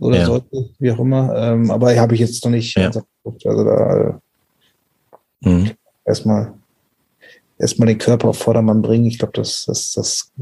oder 0.00 0.18
ja. 0.18 0.26
sollte, 0.26 0.70
wie 0.78 0.90
auch 0.90 0.98
immer. 0.98 1.34
Ähm, 1.36 1.70
aber 1.70 1.94
habe 1.96 2.14
ich 2.14 2.20
jetzt 2.20 2.44
noch 2.44 2.50
nicht 2.50 2.76
ja. 2.76 2.90
geguckt. 2.90 3.46
Also 3.46 3.64
da 3.64 4.20
äh, 5.42 5.48
mhm. 5.48 5.70
erstmal 6.04 6.54
erstmal 7.58 7.88
den 7.88 7.98
Körper 7.98 8.28
auf 8.28 8.38
Vordermann 8.38 8.82
bringen. 8.82 9.06
Ich 9.06 9.18
glaube, 9.18 9.32
das, 9.34 9.64
das, 9.66 9.92
das 9.94 10.32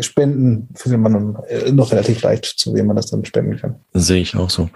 Spenden 0.00 0.68
findet 0.74 1.00
man 1.00 1.36
äh, 1.48 1.70
noch 1.70 1.92
relativ 1.92 2.22
leicht, 2.22 2.46
zu 2.46 2.74
wem 2.74 2.86
man 2.86 2.96
das 2.96 3.06
dann 3.06 3.24
spenden 3.24 3.56
kann. 3.58 3.76
Sehe 3.92 4.22
ich 4.22 4.34
auch 4.36 4.50
so. 4.50 4.70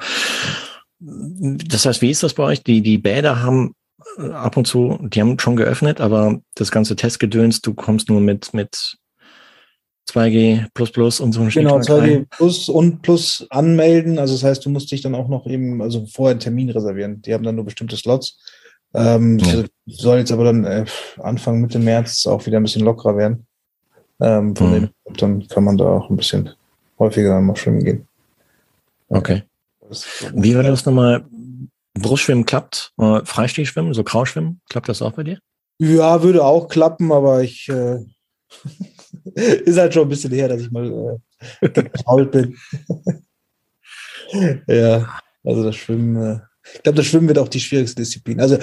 Das 0.98 1.84
heißt, 1.86 2.02
wie 2.02 2.10
ist 2.10 2.22
das 2.22 2.34
bei 2.34 2.42
euch? 2.44 2.62
Die, 2.62 2.82
die 2.82 2.98
Bäder 2.98 3.42
haben 3.42 3.74
äh, 4.18 4.30
ab 4.30 4.56
und 4.56 4.66
zu, 4.66 4.98
die 5.02 5.20
haben 5.20 5.38
schon 5.38 5.56
geöffnet, 5.56 6.00
aber 6.00 6.40
das 6.54 6.70
ganze 6.70 6.96
Testgedöns, 6.96 7.60
du 7.60 7.74
kommst 7.74 8.08
nur 8.08 8.20
mit, 8.20 8.54
mit 8.54 8.96
2G 10.08 10.66
plus 10.72 10.90
plus 10.92 11.20
und 11.20 11.32
so 11.32 11.40
ein 11.40 11.48
Genau, 11.48 11.78
2G 11.78 12.26
plus 12.30 12.68
und 12.68 13.02
plus 13.02 13.46
anmelden. 13.50 14.18
Also 14.18 14.34
das 14.34 14.44
heißt, 14.44 14.64
du 14.64 14.70
musst 14.70 14.90
dich 14.90 15.00
dann 15.02 15.14
auch 15.14 15.28
noch 15.28 15.46
eben, 15.46 15.82
also 15.82 16.06
vorher 16.06 16.32
einen 16.32 16.40
Termin 16.40 16.70
reservieren. 16.70 17.22
Die 17.22 17.34
haben 17.34 17.44
dann 17.44 17.56
nur 17.56 17.64
bestimmte 17.64 17.96
Slots. 17.96 18.38
Ähm, 18.94 19.38
ja. 19.38 19.64
Soll 19.86 20.18
jetzt 20.18 20.32
aber 20.32 20.44
dann 20.44 20.64
äh, 20.64 20.84
Anfang 21.18 21.60
Mitte 21.60 21.78
März 21.78 22.26
auch 22.26 22.46
wieder 22.46 22.58
ein 22.58 22.62
bisschen 22.62 22.84
lockerer 22.84 23.16
werden. 23.16 23.46
Ähm, 24.20 24.56
von 24.56 24.70
mhm. 24.70 24.72
dem, 24.72 25.16
dann 25.16 25.48
kann 25.48 25.64
man 25.64 25.76
da 25.76 25.84
auch 25.84 26.08
ein 26.08 26.16
bisschen 26.16 26.50
häufiger 26.98 27.30
dann 27.30 27.44
mal 27.44 27.56
schwimmen 27.56 27.84
gehen. 27.84 28.08
Okay. 29.08 29.42
Wie 30.34 30.54
war 30.56 30.62
das 30.62 30.86
nochmal? 30.86 31.24
Brustschwimmen 31.98 32.44
klappt, 32.44 32.92
äh, 32.98 33.24
Freistilschwimmen, 33.24 33.94
so 33.94 34.04
Krauschwimmen, 34.04 34.60
klappt 34.68 34.88
das 34.88 35.00
auch 35.00 35.12
bei 35.12 35.22
dir? 35.22 35.38
Ja, 35.78 36.22
würde 36.22 36.44
auch 36.44 36.68
klappen, 36.68 37.10
aber 37.10 37.42
ich 37.42 37.68
äh, 37.68 38.04
ist 39.34 39.78
halt 39.78 39.94
schon 39.94 40.04
ein 40.04 40.08
bisschen 40.08 40.32
her, 40.32 40.48
dass 40.48 40.60
ich 40.60 40.70
mal 40.70 41.20
äh, 41.60 41.68
gekrault 41.68 42.30
bin. 42.30 42.56
ja, 44.66 45.20
also 45.44 45.62
das 45.62 45.76
Schwimmen, 45.76 46.16
äh, 46.16 46.40
ich 46.74 46.82
glaube, 46.82 46.96
das 46.96 47.06
Schwimmen 47.06 47.28
wird 47.28 47.38
auch 47.38 47.48
die 47.48 47.60
schwierigste 47.60 48.02
Disziplin. 48.02 48.40
Also, 48.40 48.58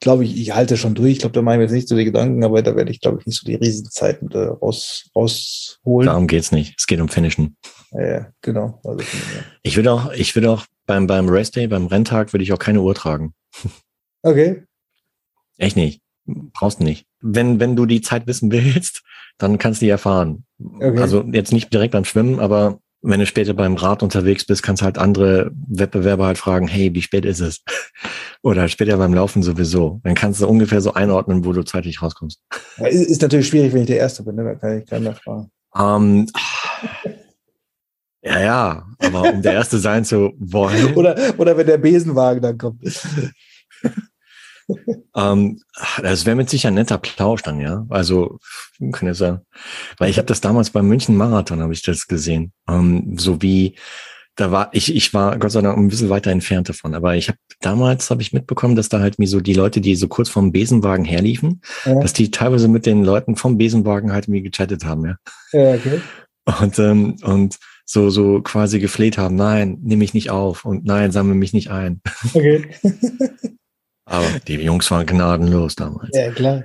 glaube 0.00 0.24
ich, 0.24 0.36
ich 0.36 0.54
halte 0.54 0.76
schon 0.76 0.94
durch. 0.94 1.12
Ich 1.12 1.18
glaube, 1.20 1.34
da 1.34 1.42
mache 1.42 1.54
ich 1.54 1.58
mir 1.58 1.64
jetzt 1.64 1.72
nicht 1.72 1.88
so 1.88 1.96
die 1.96 2.04
Gedanken, 2.04 2.44
aber 2.44 2.62
da 2.62 2.74
werde 2.74 2.90
ich, 2.90 3.00
glaube 3.00 3.18
ich, 3.20 3.26
nicht 3.26 3.38
so 3.38 3.46
die 3.46 3.54
Riesenzeiten 3.54 4.30
äh, 4.32 4.38
raus, 4.38 5.08
rausholen. 5.14 6.06
Darum 6.06 6.26
geht's 6.26 6.52
nicht. 6.52 6.74
Es 6.78 6.86
geht 6.86 7.00
um 7.00 7.08
Finishen. 7.08 7.56
Ja, 7.92 8.28
genau. 8.42 8.80
Also, 8.84 9.00
ja. 9.00 9.44
Ich 9.62 9.76
würde 9.76 9.92
auch, 9.92 10.12
ich 10.12 10.34
würde 10.34 10.50
auch 10.50 10.64
beim, 10.86 11.06
beim 11.06 11.28
Race 11.28 11.50
Day, 11.52 11.66
beim 11.68 11.86
Renntag, 11.86 12.32
würde 12.32 12.42
ich 12.42 12.52
auch 12.52 12.58
keine 12.58 12.82
Uhr 12.82 12.94
tragen. 12.94 13.34
Okay. 14.22 14.64
Echt 15.58 15.76
nicht. 15.76 16.00
Brauchst 16.26 16.80
du 16.80 16.84
nicht. 16.84 17.06
Wenn, 17.20 17.60
wenn 17.60 17.76
du 17.76 17.86
die 17.86 18.00
Zeit 18.00 18.26
wissen 18.26 18.50
willst, 18.50 19.02
dann 19.38 19.58
kannst 19.58 19.80
du 19.80 19.86
die 19.86 19.90
erfahren. 19.90 20.44
Okay. 20.58 21.00
Also 21.00 21.22
jetzt 21.32 21.52
nicht 21.52 21.72
direkt 21.72 21.92
beim 21.92 22.04
Schwimmen, 22.04 22.40
aber 22.40 22.78
wenn 23.02 23.20
du 23.20 23.26
später 23.26 23.52
beim 23.52 23.74
Rad 23.74 24.02
unterwegs 24.02 24.46
bist, 24.46 24.62
kannst 24.62 24.80
du 24.80 24.86
halt 24.86 24.96
andere 24.96 25.50
Wettbewerber 25.68 26.26
halt 26.26 26.38
fragen, 26.38 26.66
hey, 26.66 26.94
wie 26.94 27.02
spät 27.02 27.26
ist 27.26 27.40
es? 27.40 27.62
Oder 28.42 28.68
später 28.68 28.96
beim 28.96 29.12
Laufen 29.12 29.42
sowieso. 29.42 30.00
Dann 30.04 30.14
kannst 30.14 30.40
du 30.40 30.48
ungefähr 30.48 30.80
so 30.80 30.94
einordnen, 30.94 31.44
wo 31.44 31.52
du 31.52 31.62
zeitlich 31.62 32.00
rauskommst. 32.00 32.40
Ja, 32.78 32.86
ist 32.86 33.20
natürlich 33.20 33.48
schwierig, 33.48 33.74
wenn 33.74 33.82
ich 33.82 33.88
der 33.88 33.98
Erste 33.98 34.22
bin, 34.22 34.36
ne? 34.36 34.44
da 34.44 34.54
kann 34.54 34.78
ich 34.78 34.86
keinen 34.86 35.04
mehr 35.04 35.14
fragen. 35.14 35.50
Um, 35.72 35.82
ähm, 35.82 36.26
ja, 38.22 38.40
ja, 38.40 38.86
aber 38.98 39.34
um 39.34 39.42
der 39.42 39.52
Erste 39.52 39.78
sein 39.78 40.04
zu 40.04 40.32
wollen. 40.38 40.94
Oder, 40.96 41.34
oder 41.36 41.56
wenn 41.58 41.66
der 41.66 41.78
Besenwagen 41.78 42.40
dann 42.40 42.56
kommt 42.56 42.82
ähm, 45.16 45.60
das 46.02 46.26
wäre 46.26 46.36
mit 46.36 46.50
sicher 46.50 46.68
ein 46.68 46.74
netter 46.74 46.98
Plausch 46.98 47.42
dann, 47.42 47.60
ja. 47.60 47.86
Also 47.88 48.38
kann 48.92 49.08
ich 49.08 49.18
sagen, 49.18 49.40
weil 49.98 50.10
ich 50.10 50.18
habe 50.18 50.26
das 50.26 50.40
damals 50.40 50.70
beim 50.70 50.88
München 50.88 51.16
Marathon 51.16 51.60
habe 51.60 51.72
ich 51.72 51.82
das 51.82 52.06
gesehen, 52.06 52.52
ähm, 52.68 53.16
so 53.18 53.42
wie 53.42 53.76
da 54.36 54.50
war 54.50 54.70
ich 54.72 54.94
ich 54.94 55.14
war 55.14 55.38
Gott 55.38 55.52
sei 55.52 55.60
Dank 55.60 55.78
ein 55.78 55.88
bisschen 55.88 56.10
weiter 56.10 56.30
entfernt 56.30 56.68
davon, 56.68 56.94
aber 56.94 57.14
ich 57.14 57.28
habe 57.28 57.38
damals 57.60 58.10
habe 58.10 58.22
ich 58.22 58.32
mitbekommen, 58.32 58.74
dass 58.74 58.88
da 58.88 59.00
halt 59.00 59.18
mir 59.18 59.28
so 59.28 59.40
die 59.40 59.54
Leute, 59.54 59.80
die 59.80 59.94
so 59.94 60.08
kurz 60.08 60.28
vom 60.28 60.50
Besenwagen 60.50 61.04
herliefen, 61.04 61.60
ja. 61.84 62.00
dass 62.00 62.12
die 62.12 62.30
teilweise 62.30 62.68
mit 62.68 62.86
den 62.86 63.04
Leuten 63.04 63.36
vom 63.36 63.58
Besenwagen 63.58 64.12
halt 64.12 64.28
mir 64.28 64.42
gechattet 64.42 64.84
haben, 64.84 65.04
ja. 65.06 65.16
Ja, 65.52 65.74
okay. 65.74 66.00
Und 66.60 66.78
ähm, 66.78 67.16
und 67.22 67.58
so 67.86 68.10
so 68.10 68.40
quasi 68.42 68.80
gefleht 68.80 69.18
haben, 69.18 69.36
nein, 69.36 69.78
nehme 69.82 70.00
mich 70.00 70.14
nicht 70.14 70.30
auf 70.30 70.64
und 70.64 70.84
nein, 70.84 71.12
sammle 71.12 71.34
mich 71.34 71.52
nicht 71.52 71.70
ein. 71.70 72.00
Okay. 72.32 72.66
Aber 74.06 74.26
die 74.46 74.54
Jungs 74.54 74.90
waren 74.90 75.06
gnadenlos 75.06 75.76
damals. 75.76 76.10
Ja, 76.12 76.30
klar. 76.30 76.64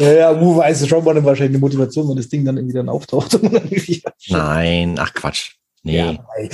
ja, 0.00 0.12
ja, 0.12 0.40
wo 0.40 0.56
weiß 0.56 0.82
es 0.82 0.88
schon 0.88 1.04
mal 1.04 1.24
wahrscheinlich 1.24 1.54
eine 1.54 1.58
Motivation, 1.58 2.08
wenn 2.08 2.16
das 2.16 2.28
Ding 2.28 2.44
dann 2.44 2.56
irgendwie 2.56 2.74
dann 2.74 2.88
auftaucht. 2.88 3.38
Nein, 4.28 4.98
ach 4.98 5.14
Quatsch. 5.14 5.52
Nee, 5.82 5.98
ja, 5.98 6.12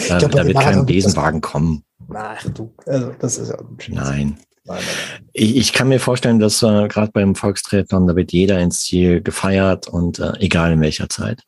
da, 0.09 0.19
glaub, 0.19 0.31
da 0.33 0.47
wird 0.47 0.61
kein 0.61 0.85
Besenwagen 0.85 1.41
kommen. 1.41 1.85
Ach 2.13 2.45
du, 2.51 2.75
also 2.85 3.13
das 3.19 3.39
ist 3.39 3.49
ja 3.49 3.59
ein 3.59 3.77
Nein. 3.89 3.95
Nein, 3.95 4.37
nein, 4.65 4.77
nein. 4.77 5.29
Ich, 5.33 5.57
ich, 5.57 5.73
kann 5.73 5.89
mir 5.89 5.99
vorstellen, 5.99 6.39
dass 6.39 6.63
äh, 6.63 6.87
gerade 6.89 7.11
beim 7.13 7.35
Volkstriathlon, 7.35 8.07
da 8.07 8.15
wird 8.15 8.33
jeder 8.33 8.61
ins 8.61 8.83
Ziel 8.83 9.23
gefeiert 9.23 9.89
und 9.89 10.19
äh, 10.19 10.33
egal 10.39 10.73
in 10.73 10.81
welcher 10.83 11.09
Zeit. 11.09 11.43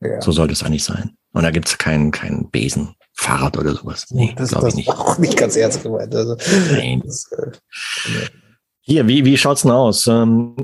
Ja. 0.00 0.20
So 0.20 0.32
sollte 0.32 0.54
es 0.54 0.62
eigentlich 0.62 0.84
sein. 0.84 1.16
Und 1.32 1.42
da 1.42 1.50
gibt 1.50 1.68
es 1.68 1.76
keinen 1.78 2.10
keinen 2.10 2.50
Besen. 2.50 2.95
Fahrrad 3.16 3.56
oder 3.56 3.74
sowas. 3.74 4.06
Nee, 4.10 4.34
das, 4.36 4.50
das 4.50 4.68
ich 4.68 4.74
nicht. 4.74 4.90
auch 4.90 5.18
nicht 5.18 5.36
ganz 5.36 5.56
ernst 5.56 5.82
gemeint. 5.82 6.14
Also, 6.14 6.36
Nein. 6.70 7.02
Das, 7.04 7.30
äh, 7.32 7.50
Hier, 8.80 9.08
wie, 9.08 9.24
wie 9.24 9.36
schaut's 9.38 9.62
denn 9.62 9.70
aus? 9.70 10.06
Ähm, 10.06 10.54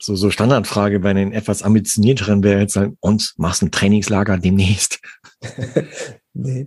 so, 0.00 0.16
so 0.16 0.30
Standardfrage 0.30 0.98
bei 0.98 1.12
den 1.14 1.32
etwas 1.32 1.62
ambitionierteren 1.62 2.42
wäre 2.42 2.60
jetzt 2.60 2.74
sagen, 2.74 2.96
und 3.00 3.34
machst 3.36 3.62
ein 3.62 3.70
Trainingslager 3.70 4.36
demnächst? 4.36 4.98
nee. 6.34 6.66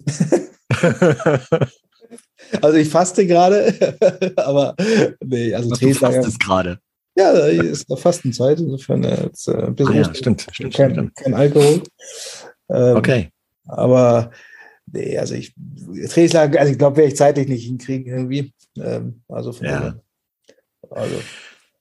also 2.62 2.77
ich 2.77 2.89
faste 2.89 3.27
gerade, 3.27 4.33
aber 4.38 4.74
nee, 5.24 5.53
also 5.53 5.69
Was 5.69 5.79
Trainingslager. 5.79 6.15
Du 6.15 6.21
fastest 6.24 6.39
gerade. 6.39 6.79
Ja, 7.17 7.31
ist 7.31 7.89
eine 7.89 7.97
Fastenzeit, 7.97 8.59
insofern 8.59 9.03
äh, 9.03 9.24
jetzt, 9.24 9.47
äh, 9.47 9.51
ah, 9.53 9.91
ja, 9.91 10.13
stimmt, 10.13 10.47
stimmt, 10.51 10.74
kein, 10.74 10.91
stimmt. 10.91 11.15
kein 11.15 11.33
Alkohol. 11.33 11.83
Ähm, 12.69 12.95
okay. 12.95 13.31
Aber 13.67 14.31
nee, 14.91 15.17
also 15.17 15.36
ich, 15.36 15.53
Trainingslager, 16.10 16.60
also 16.60 16.72
ich 16.72 16.77
glaube, 16.77 16.98
werde 16.98 17.10
ich 17.10 17.17
zeitlich 17.17 17.48
nicht 17.48 17.65
hinkriegen 17.65 18.12
irgendwie. 18.13 18.53
Ähm, 18.77 19.22
also 19.27 19.51
von 19.51 19.65
Ja. 19.65 19.72
daher. 19.79 20.01
Also 20.91 21.22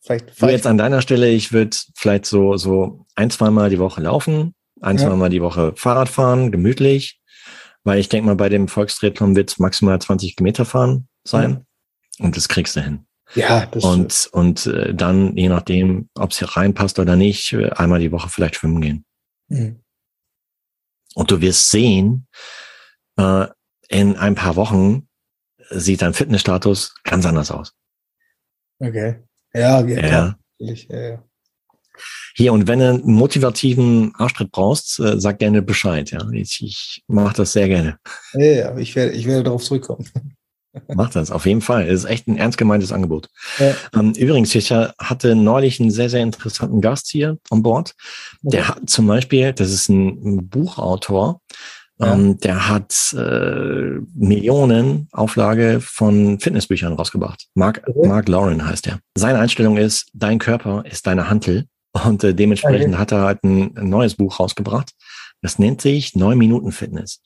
vielleicht, 0.00 0.30
vielleicht 0.30 0.52
jetzt 0.58 0.66
an 0.66 0.78
deiner 0.78 1.02
Stelle, 1.02 1.28
ich 1.28 1.52
würde 1.52 1.76
vielleicht 1.94 2.26
so, 2.26 2.56
so 2.56 3.06
ein, 3.14 3.30
zweimal 3.30 3.70
die 3.70 3.78
Woche 3.78 4.00
laufen, 4.00 4.54
ein, 4.80 4.96
Ja. 4.98 5.06
zweimal 5.08 5.30
die 5.30 5.42
Woche 5.42 5.72
Fahrrad 5.76 6.08
fahren, 6.08 6.50
gemütlich. 6.52 7.20
Weil 7.86 7.98
ich 8.00 8.08
denke 8.08 8.26
mal, 8.26 8.34
bei 8.36 8.48
dem 8.48 8.66
Volkstriathlon 8.66 9.36
wird 9.36 9.50
es 9.50 9.58
maximal 9.58 10.00
20 10.00 10.36
Kilometer 10.36 10.64
fahren 10.64 11.06
sein. 11.22 11.66
Und 12.18 12.34
das 12.36 12.48
kriegst 12.48 12.76
du 12.76 12.80
hin. 12.80 13.00
ja, 13.34 13.66
das 13.66 13.84
Und, 13.84 14.28
und 14.32 14.66
äh, 14.66 14.94
dann, 14.94 15.36
je 15.36 15.48
nachdem, 15.50 16.08
ob 16.14 16.30
es 16.30 16.38
hier 16.38 16.48
reinpasst 16.48 16.98
oder 16.98 17.14
nicht, 17.16 17.52
einmal 17.54 18.00
die 18.00 18.10
Woche 18.12 18.30
vielleicht 18.30 18.56
schwimmen 18.56 18.80
gehen. 18.80 19.04
Mhm. 19.48 19.80
Und 21.14 21.30
du 21.30 21.40
wirst 21.40 21.70
sehen, 21.70 22.26
äh, 23.16 23.46
in 23.88 24.16
ein 24.16 24.34
paar 24.34 24.56
Wochen 24.56 25.08
sieht 25.70 26.02
dein 26.02 26.14
Fitnessstatus 26.14 26.94
ganz 27.04 27.26
anders 27.26 27.50
aus. 27.50 27.72
Okay. 28.80 29.22
Ja, 29.52 29.80
ja, 29.86 30.06
Ja. 30.06 30.38
ja, 30.58 31.00
ja. 31.00 31.24
Hier, 32.34 32.52
und 32.52 32.66
wenn 32.66 32.80
du 32.80 32.88
einen 32.88 33.12
motivativen 33.12 34.12
Arschtritt 34.16 34.50
brauchst, 34.50 34.98
äh, 34.98 35.20
sag 35.20 35.38
gerne 35.38 35.62
Bescheid. 35.62 36.10
Ja, 36.10 36.28
ich, 36.32 36.60
ich 36.60 37.04
mache 37.06 37.36
das 37.36 37.52
sehr 37.52 37.68
gerne. 37.68 37.98
Ja, 38.32 38.44
ja, 38.44 38.76
ich 38.76 38.96
werde, 38.96 39.12
ich 39.12 39.26
werde 39.26 39.44
darauf 39.44 39.62
zurückkommen. 39.62 40.10
Mach 40.94 41.10
das, 41.10 41.30
auf 41.30 41.46
jeden 41.46 41.60
Fall. 41.60 41.86
Es 41.88 42.04
ist 42.04 42.10
echt 42.10 42.26
ein 42.28 42.36
ernst 42.36 42.58
gemeintes 42.58 42.92
Angebot. 42.92 43.28
Ja. 43.58 43.74
Ähm, 43.94 44.12
übrigens, 44.12 44.54
ich 44.54 44.70
hatte 44.72 45.34
neulich 45.34 45.80
einen 45.80 45.90
sehr, 45.90 46.10
sehr 46.10 46.22
interessanten 46.22 46.80
Gast 46.80 47.08
hier 47.10 47.38
an 47.50 47.62
Bord. 47.62 47.94
Der 48.42 48.68
hat 48.68 48.88
zum 48.90 49.06
Beispiel, 49.06 49.52
das 49.52 49.70
ist 49.70 49.88
ein, 49.88 50.48
Buchautor, 50.48 51.40
Ja. 51.98 52.12
ähm, 52.14 52.38
der 52.40 52.68
hat 52.68 52.92
äh, 53.16 54.00
Millionen 54.14 55.08
Auflage 55.12 55.80
von 55.80 56.40
Fitnessbüchern 56.40 56.92
rausgebracht. 56.92 57.46
Mark, 57.54 57.82
Okay. 57.86 58.08
Mark 58.08 58.28
Lauren 58.28 58.66
heißt 58.66 58.86
er. 58.88 58.98
Seine 59.16 59.38
Einstellung 59.38 59.76
ist, 59.76 60.08
dein 60.12 60.38
Körper 60.38 60.84
ist 60.90 61.06
deine 61.06 61.28
Hantel. 61.30 61.66
Und 62.04 62.24
äh, 62.24 62.34
dementsprechend 62.34 62.88
Okay. 62.94 62.96
hat 62.98 63.12
er 63.12 63.22
halt 63.22 63.44
ein, 63.44 63.72
neues 63.74 64.16
Buch 64.16 64.40
rausgebracht. 64.40 64.90
Das 65.42 65.58
nennt 65.60 65.80
sich 65.80 66.16
9 66.16 66.36
Minuten 66.36 66.72
Fitness. 66.72 67.20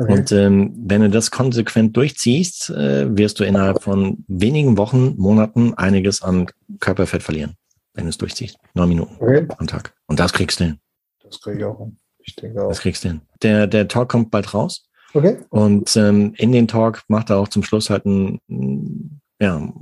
Okay. 0.00 0.12
Und 0.12 0.32
ähm, 0.32 0.72
wenn 0.76 1.02
du 1.02 1.10
das 1.10 1.30
konsequent 1.30 1.94
durchziehst, 1.96 2.70
äh, 2.70 3.14
wirst 3.16 3.38
du 3.38 3.44
innerhalb 3.44 3.82
von 3.82 4.24
wenigen 4.28 4.78
Wochen, 4.78 5.14
Monaten 5.18 5.74
einiges 5.74 6.22
an 6.22 6.46
Körperfett 6.78 7.22
verlieren, 7.22 7.56
wenn 7.92 8.04
du 8.04 8.10
es 8.10 8.16
durchziehst. 8.16 8.56
Neun 8.72 8.88
Minuten 8.88 9.16
okay. 9.20 9.46
am 9.58 9.66
Tag. 9.66 9.94
Und 10.06 10.18
das 10.18 10.32
kriegst 10.32 10.58
du 10.60 10.64
hin. 10.64 10.78
Das 11.22 11.40
kriege 11.40 11.58
ich 11.58 11.64
auch 11.64 11.78
hin. 11.78 11.98
Ich 12.20 12.34
denke 12.34 12.64
auch. 12.64 12.68
Das 12.68 12.80
kriegst 12.80 13.04
du 13.04 13.08
hin. 13.08 13.20
Der, 13.42 13.66
der 13.66 13.88
Talk 13.88 14.08
kommt 14.08 14.30
bald 14.30 14.54
raus. 14.54 14.88
Okay. 15.12 15.38
Und 15.50 15.94
ähm, 15.96 16.32
in 16.38 16.52
den 16.52 16.66
Talk 16.66 17.02
macht 17.08 17.28
er 17.28 17.36
auch 17.36 17.48
zum 17.48 17.62
Schluss 17.62 17.90
halt 17.90 18.06
ein 18.06 19.20
ja, 19.40 19.72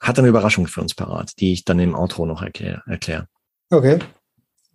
hat 0.00 0.18
eine 0.18 0.28
Überraschung 0.28 0.66
für 0.66 0.80
uns 0.80 0.94
parat, 0.94 1.32
die 1.40 1.52
ich 1.52 1.64
dann 1.64 1.78
im 1.78 1.94
Outro 1.94 2.26
noch 2.26 2.42
erkläre. 2.42 2.82
Erklär. 2.86 3.28
Okay. 3.70 3.98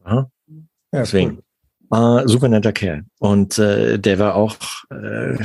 Aha. 0.04 0.30
Ja, 0.48 1.00
Deswegen. 1.00 1.32
cool. 1.32 1.44
Äh, 1.92 2.28
super 2.28 2.48
netter 2.48 2.72
Kerl. 2.74 3.04
Und 3.20 3.60
äh, 3.60 4.00
der 4.00 4.18
war 4.20 4.36
auch, 4.36 4.56
äh, 4.92 5.38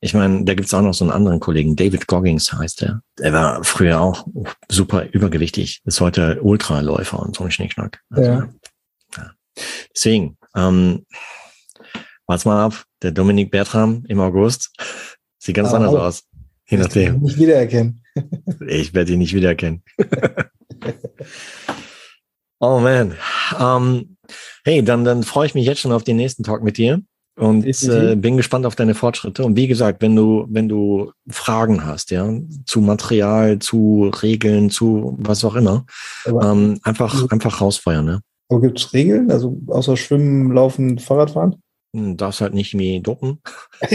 ich 0.00 0.14
meine, 0.14 0.44
da 0.44 0.54
gibt's 0.54 0.72
auch 0.74 0.82
noch 0.82 0.94
so 0.94 1.04
einen 1.04 1.12
anderen 1.12 1.40
Kollegen, 1.40 1.74
David 1.76 2.06
Goggins 2.06 2.52
heißt 2.52 2.82
der. 2.82 3.00
Der 3.18 3.32
war 3.32 3.64
früher 3.64 4.00
auch 4.00 4.26
super 4.68 5.06
übergewichtig, 5.12 5.82
ist 5.84 6.00
heute 6.00 6.40
Ultraläufer 6.42 7.18
und 7.18 7.34
so 7.36 7.44
ein 7.44 7.50
Schnickschnack. 7.50 8.00
Also, 8.10 8.30
Ja. 8.30 8.48
ja. 9.16 9.30
Deswegen, 9.94 10.36
ähm, 10.54 11.06
warte 12.26 12.48
mal 12.48 12.64
ab, 12.66 12.84
der 13.02 13.10
Dominik 13.12 13.50
Bertram 13.50 14.04
im 14.08 14.20
August 14.20 14.70
sieht 15.38 15.56
ganz 15.56 15.72
Ah, 15.72 15.76
anders 15.76 15.94
aus. 15.94 16.24
Je 16.68 16.76
ich 16.76 16.82
nachdem. 16.82 17.20
Nicht 17.20 17.38
wiedererkennen. 17.38 18.02
Ich 18.66 18.94
werde 18.94 19.12
ihn 19.12 19.18
nicht 19.18 19.34
wiedererkennen. 19.34 19.82
oh 22.60 22.78
man. 22.80 23.14
Ähm, 23.60 24.15
hey, 24.64 24.82
dann, 24.82 25.04
dann 25.04 25.22
freue 25.22 25.46
ich 25.46 25.54
mich 25.54 25.66
jetzt 25.66 25.80
schon 25.80 25.92
auf 25.92 26.04
den 26.04 26.16
nächsten 26.16 26.42
Talk 26.42 26.62
mit 26.62 26.78
dir 26.78 27.02
und 27.38 27.66
äh, 27.66 28.16
bin 28.16 28.36
gespannt 28.36 28.66
auf 28.66 28.76
deine 28.76 28.94
Fortschritte. 28.94 29.44
Und 29.44 29.56
wie 29.56 29.66
gesagt, 29.66 30.02
wenn 30.02 30.16
du, 30.16 30.46
wenn 30.48 30.68
du 30.68 31.12
Fragen 31.28 31.84
hast, 31.84 32.10
ja, 32.10 32.28
zu 32.64 32.80
Material, 32.80 33.58
zu 33.58 34.10
Regeln, 34.22 34.70
zu 34.70 35.16
was 35.18 35.44
auch 35.44 35.54
immer, 35.54 35.84
ähm, 36.26 36.78
einfach, 36.82 37.30
einfach 37.30 37.60
rausfeuern, 37.60 38.04
ne? 38.04 38.20
aber 38.48 38.60
gibt 38.60 38.78
es 38.78 38.92
Regeln? 38.92 39.30
Also 39.30 39.60
außer 39.66 39.96
Schwimmen, 39.96 40.52
Laufen, 40.52 40.98
Fahrradfahren? 40.98 41.62
Du 41.92 42.14
darfst 42.14 42.40
halt 42.40 42.54
nicht 42.54 42.74
mehr 42.74 43.00
dopen. 43.00 43.40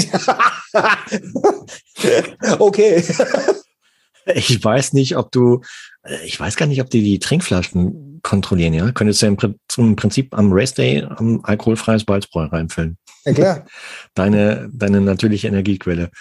okay. 2.60 3.04
Ich 4.36 4.64
weiß 4.64 4.94
nicht, 4.94 5.18
ob 5.18 5.32
du, 5.32 5.62
äh, 6.04 6.26
ich 6.26 6.40
weiß 6.40 6.56
gar 6.56 6.66
nicht, 6.68 6.82
ob 6.82 6.90
die 6.90 7.02
die 7.02 7.20
Trinkflaschen 7.20 8.20
kontrollieren, 8.24 8.74
ja? 8.74 8.92
Könntest 8.92 9.22
du 9.22 9.26
im, 9.28 9.96
Prinzip 9.96 10.38
am 10.38 10.52
Race 10.54 10.74
Day 10.74 11.04
am 11.04 11.42
alkoholfreies 11.44 12.04
Balzbräu 12.06 12.46
reinfüllen. 12.46 12.98
Ja 13.26 13.34
klar. 13.34 13.66
Deine, 14.16 14.70
deine 14.74 15.02
natürliche 15.02 15.48
Energiequelle. 15.48 16.12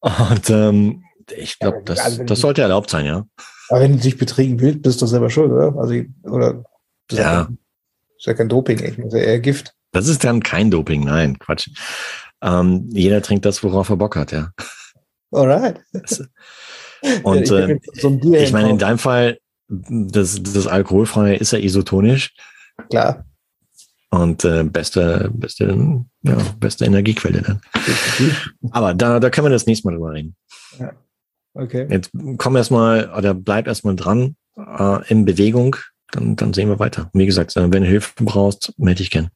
Und 0.00 0.48
ähm, 0.50 1.04
ich 1.36 1.58
glaube, 1.58 1.78
Ja, 1.78 1.82
das, 1.84 1.98
also 2.00 2.24
das 2.24 2.40
sollte 2.40 2.62
erlaubt 2.62 2.88
sein, 2.90 3.04
ja. 3.06 3.26
Aber 3.68 3.80
wenn 3.80 3.92
du 3.96 3.98
dich 4.02 4.16
betrinken 4.16 4.60
willst, 4.60 4.82
bist 4.82 5.02
du 5.02 5.06
selber 5.06 5.28
schuld, 5.28 5.52
oder? 5.52 5.76
Also, 5.78 5.94
oder 6.22 6.64
das 7.08 7.18
ist 7.18 7.24
Ja. 7.24 7.44
kein- 7.44 7.58
ist 8.16 8.26
ja 8.26 8.34
kein 8.34 8.48
Doping, 8.48 8.82
ich 8.82 8.96
das 8.96 9.04
ist 9.06 9.12
ja 9.12 9.18
eher 9.20 9.40
Gift. 9.40 9.74
Das 9.92 10.08
ist 10.08 10.24
dann 10.24 10.42
kein 10.42 10.70
Doping, 10.70 11.04
nein, 11.04 11.38
Quatsch. 11.38 11.68
Ähm, 12.42 12.88
jeder 12.92 13.20
trinkt 13.22 13.44
das, 13.44 13.62
worauf 13.62 13.88
er 13.90 13.96
Bock 13.96 14.16
hat, 14.16 14.32
ja. 14.32 14.50
Alright. 15.30 15.80
Und 17.22 17.48
Ja, 17.48 17.58
äh, 17.58 17.62
hab 17.62 17.68
jetzt 17.68 18.00
so 18.00 18.20
ich 18.34 18.52
meine, 18.52 18.70
in 18.70 18.78
deinem 18.78 18.98
Fall, 18.98 19.38
das, 19.68 20.42
das 20.42 20.66
Alkoholfreie 20.66 21.36
ist 21.36 21.52
ja 21.52 21.58
isotonisch 21.58 22.34
Klar. 22.90 23.24
und 24.10 24.44
äh, 24.44 24.64
beste, 24.64 25.30
beste, 25.32 26.04
ja, 26.22 26.36
beste 26.58 26.84
Energiequelle 26.86 27.42
dann. 27.42 27.60
Aber 28.70 28.94
da, 28.94 29.20
da 29.20 29.30
können 29.30 29.46
wir 29.46 29.50
das 29.50 29.66
nächste 29.66 29.86
Mal 29.86 29.94
drüber 29.94 30.12
reden. 30.12 30.36
Okay. 31.54 31.86
Jetzt 31.90 32.10
komm 32.36 32.56
erstmal 32.56 33.10
oder 33.10 33.34
bleib 33.34 33.66
erstmal 33.66 33.96
dran 33.96 34.36
äh, 34.56 35.08
in 35.08 35.24
Bewegung, 35.24 35.76
dann, 36.12 36.36
dann 36.36 36.52
sehen 36.54 36.68
wir 36.68 36.78
weiter. 36.78 37.10
Wie 37.12 37.26
gesagt, 37.26 37.56
äh, 37.56 37.72
wenn 37.72 37.82
du 37.82 37.88
Hilfe 37.88 38.12
brauchst, 38.24 38.72
melde 38.78 38.98
dich 38.98 39.10
gern. 39.10 39.28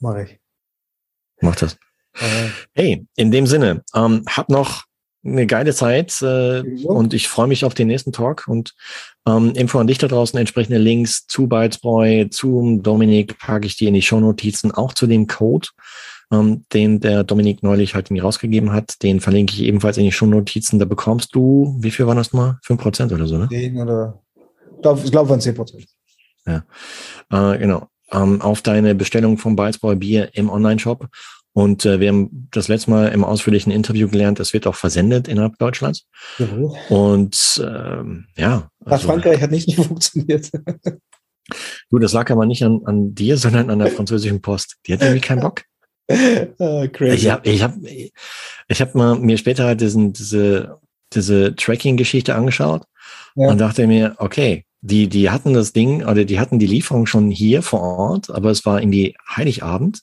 Mach 0.00 0.16
ich. 0.16 0.38
Mach 1.40 1.56
das. 1.56 1.76
Alright. 2.14 2.52
Hey, 2.74 3.06
in 3.16 3.30
dem 3.30 3.46
Sinne, 3.46 3.82
ähm, 3.94 4.24
hab 4.28 4.48
noch 4.48 4.84
eine 5.32 5.46
geile 5.46 5.74
Zeit 5.74 6.20
äh, 6.22 6.60
Jo. 6.60 6.90
und 6.90 7.14
ich 7.14 7.28
freue 7.28 7.48
mich 7.48 7.64
auf 7.64 7.74
den 7.74 7.88
nächsten 7.88 8.12
Talk 8.12 8.46
und 8.48 8.74
ähm, 9.26 9.52
Info 9.54 9.78
an 9.78 9.86
dich 9.86 9.98
da 9.98 10.08
draußen, 10.08 10.38
entsprechende 10.38 10.78
Links 10.78 11.26
zu 11.26 11.46
Bytesbräu, 11.46 12.26
zu 12.30 12.80
Dominik 12.82 13.38
packe 13.38 13.66
ich 13.66 13.76
dir 13.76 13.88
in 13.88 13.94
die 13.94 14.02
Shownotizen, 14.02 14.72
auch 14.72 14.92
zu 14.94 15.06
dem 15.06 15.26
Code, 15.26 15.68
ähm, 16.32 16.64
den 16.72 17.00
der 17.00 17.24
Dominik 17.24 17.62
neulich 17.62 17.94
halt 17.94 18.10
mir 18.10 18.22
rausgegeben 18.22 18.72
hat, 18.72 19.02
den 19.02 19.20
verlinke 19.20 19.54
ich 19.54 19.62
ebenfalls 19.62 19.98
in 19.98 20.04
die 20.04 20.12
Shownotizen, 20.12 20.78
da 20.78 20.84
bekommst 20.84 21.34
du, 21.34 21.76
wie 21.80 21.90
viel 21.90 22.06
war 22.06 22.14
das 22.14 22.32
mal? 22.32 22.58
5% 22.64 23.14
oder 23.14 23.26
so, 23.26 23.38
ne? 23.38 23.48
10 23.48 23.76
oder, 23.80 24.20
ich 24.76 24.82
glaube, 24.82 25.00
ich 25.04 25.10
glaub, 25.10 25.28
waren 25.28 25.40
10 25.40 25.54
Prozent. 25.54 25.86
Äh, 27.30 27.58
genau. 27.58 27.88
Ähm, 28.10 28.40
auf 28.40 28.62
deine 28.62 28.94
Bestellung 28.94 29.36
vom 29.36 29.54
Balzbräu 29.54 29.96
Bier 29.96 30.30
im 30.32 30.48
Online-Shop. 30.48 31.08
Und 31.58 31.84
äh, 31.84 31.98
wir 31.98 32.06
haben 32.10 32.46
das 32.52 32.68
letzte 32.68 32.92
Mal 32.92 33.08
im 33.08 33.24
ausführlichen 33.24 33.72
Interview 33.72 34.06
gelernt, 34.08 34.38
es 34.38 34.52
wird 34.52 34.68
auch 34.68 34.76
versendet 34.76 35.26
innerhalb 35.26 35.58
Deutschlands. 35.58 36.06
Jawohl. 36.38 36.78
Und 36.88 37.60
ähm, 37.66 38.26
ja, 38.36 38.70
Nach 38.84 38.92
also, 38.92 39.08
Frankreich 39.08 39.40
hat 39.40 39.50
nicht, 39.50 39.66
nicht 39.66 39.76
funktioniert. 39.88 40.52
du, 41.90 41.98
das 41.98 42.12
lag 42.12 42.30
aber 42.30 42.46
nicht 42.46 42.62
an, 42.62 42.82
an 42.84 43.12
dir, 43.12 43.36
sondern 43.36 43.70
an 43.70 43.80
der 43.80 43.88
französischen 43.88 44.40
Post. 44.40 44.76
Die 44.86 44.92
hat 44.92 45.02
irgendwie 45.02 45.20
keinen 45.20 45.40
Bock. 45.40 45.64
crazy. 46.08 47.26
Ich 47.26 47.28
habe 47.28 47.50
ich 47.50 47.60
hab, 47.60 47.74
ich 47.82 48.80
hab 48.80 48.94
mal 48.94 49.18
mir 49.18 49.36
später 49.36 49.64
halt 49.64 49.80
diesen, 49.80 50.12
diese, 50.12 50.78
diese 51.12 51.56
Tracking-Geschichte 51.56 52.36
angeschaut 52.36 52.84
Ja. 53.34 53.48
und 53.48 53.58
dachte 53.58 53.88
mir, 53.88 54.14
okay, 54.18 54.64
die, 54.80 55.08
die 55.08 55.28
hatten 55.28 55.54
das 55.54 55.72
Ding 55.72 56.04
oder 56.04 56.24
die 56.24 56.38
hatten 56.38 56.60
die 56.60 56.68
Lieferung 56.68 57.06
schon 57.06 57.32
hier 57.32 57.62
vor 57.62 57.80
Ort, 57.80 58.30
aber 58.30 58.52
es 58.52 58.64
war 58.64 58.80
irgendwie 58.80 59.16
Heiligabend 59.28 60.02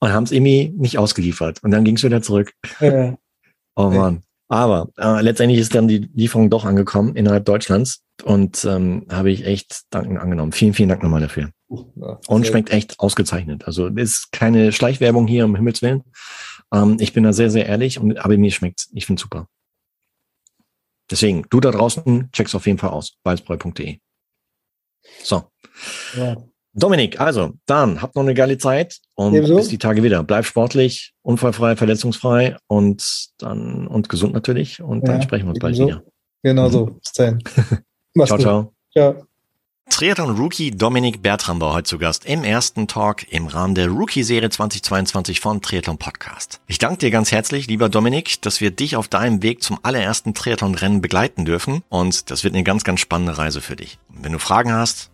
und 0.00 0.12
haben 0.12 0.24
es 0.24 0.32
irgendwie 0.32 0.72
nicht 0.76 0.98
ausgeliefert. 0.98 1.62
Und 1.62 1.70
dann 1.70 1.84
ging 1.84 1.96
es 1.96 2.02
wieder 2.02 2.22
zurück. 2.22 2.52
Ja. 2.80 3.16
Oh. 3.78 3.90
Mann. 3.90 4.22
Aber 4.48 4.88
äh, 4.96 5.20
letztendlich 5.20 5.60
ist 5.60 5.74
dann 5.74 5.86
die 5.86 6.08
Lieferung 6.14 6.48
doch 6.48 6.64
angekommen 6.64 7.14
innerhalb 7.14 7.44
Deutschlands 7.44 8.04
und 8.24 8.64
ähm, 8.64 9.06
habe 9.10 9.30
ich 9.30 9.44
echt 9.44 9.82
Danken 9.90 10.16
angenommen. 10.16 10.52
Vielen, 10.52 10.72
vielen 10.72 10.88
Dank 10.88 11.02
nochmal 11.02 11.20
dafür. 11.20 11.50
Ja, 11.68 12.18
Und 12.26 12.46
schmeckt 12.46 12.70
echt 12.70 12.98
ausgezeichnet. 12.98 13.66
Also 13.66 13.88
ist 13.88 14.32
keine 14.32 14.72
Schleichwerbung 14.72 15.26
hier, 15.26 15.44
um 15.44 15.56
Himmels 15.56 15.82
Willen. 15.82 16.04
Ähm, 16.72 16.96
ich 17.00 17.12
bin 17.12 17.24
da 17.24 17.34
sehr, 17.34 17.50
sehr 17.50 17.66
ehrlich, 17.66 17.98
und, 17.98 18.16
aber 18.18 18.38
mir 18.38 18.50
schmeckt's. 18.50 18.88
Ich 18.94 19.04
finde 19.04 19.20
super. 19.20 19.46
Deswegen, 21.10 21.44
du 21.50 21.60
da 21.60 21.70
draußen, 21.70 22.30
check's 22.32 22.54
auf 22.54 22.66
jeden 22.66 22.78
Fall 22.78 22.90
aus. 22.90 23.18
Balzbräu.de. 23.24 23.98
So, 25.22 25.50
Ja. 26.16 26.36
Dominik, 26.78 27.18
also, 27.18 27.54
dann 27.64 28.02
habt 28.02 28.16
noch 28.16 28.22
eine 28.22 28.34
geile 28.34 28.58
Zeit 28.58 28.98
und 29.14 29.34
Ebenso. 29.34 29.56
bis 29.56 29.68
die 29.68 29.78
Tage 29.78 30.02
wieder. 30.02 30.22
Bleib 30.22 30.44
sportlich, 30.44 31.14
unfallfrei, 31.22 31.74
verletzungsfrei 31.74 32.58
und 32.66 33.02
dann 33.38 33.86
und 33.86 34.10
gesund 34.10 34.34
natürlich. 34.34 34.82
Und 34.82 35.08
dann 35.08 35.16
ja, 35.16 35.22
sprechen 35.22 35.46
wir 35.46 35.50
uns 35.50 35.58
bald 35.58 35.78
wieder. 35.78 36.02
Genau 36.42 36.68
so. 36.68 36.86
Bis 36.86 37.12
dann. 37.12 37.38
ciao, 38.26 38.38
ciao. 38.38 38.74
Ciao. 38.92 39.26
Triathlon-Rookie 39.88 40.72
Dominik 40.72 41.22
Bertram 41.22 41.60
war 41.60 41.72
heute 41.72 41.84
zu 41.84 41.96
Gast 41.96 42.26
im 42.26 42.44
ersten 42.44 42.88
Talk 42.88 43.32
im 43.32 43.46
Rahmen 43.46 43.74
der 43.74 43.88
Rookie-Serie 43.88 44.50
2022 44.50 45.40
von 45.40 45.62
Triathlon 45.62 45.96
Podcast. 45.96 46.60
Ich 46.66 46.78
danke 46.78 46.98
dir 46.98 47.10
ganz 47.10 47.32
herzlich, 47.32 47.68
lieber 47.68 47.88
Dominik, 47.88 48.42
dass 48.42 48.60
wir 48.60 48.70
dich 48.70 48.96
auf 48.96 49.08
deinem 49.08 49.42
Weg 49.42 49.62
zum 49.62 49.78
allerersten 49.82 50.34
Triathlon-Rennen 50.34 51.00
begleiten 51.00 51.46
dürfen 51.46 51.82
und 51.88 52.30
das 52.30 52.44
wird 52.44 52.52
eine 52.54 52.64
ganz, 52.64 52.84
ganz 52.84 53.00
spannende 53.00 53.38
Reise 53.38 53.62
für 53.62 53.76
dich. 53.76 53.98
Wenn 54.08 54.32
du 54.32 54.38
Fragen 54.38 54.72
hast, 54.72 55.10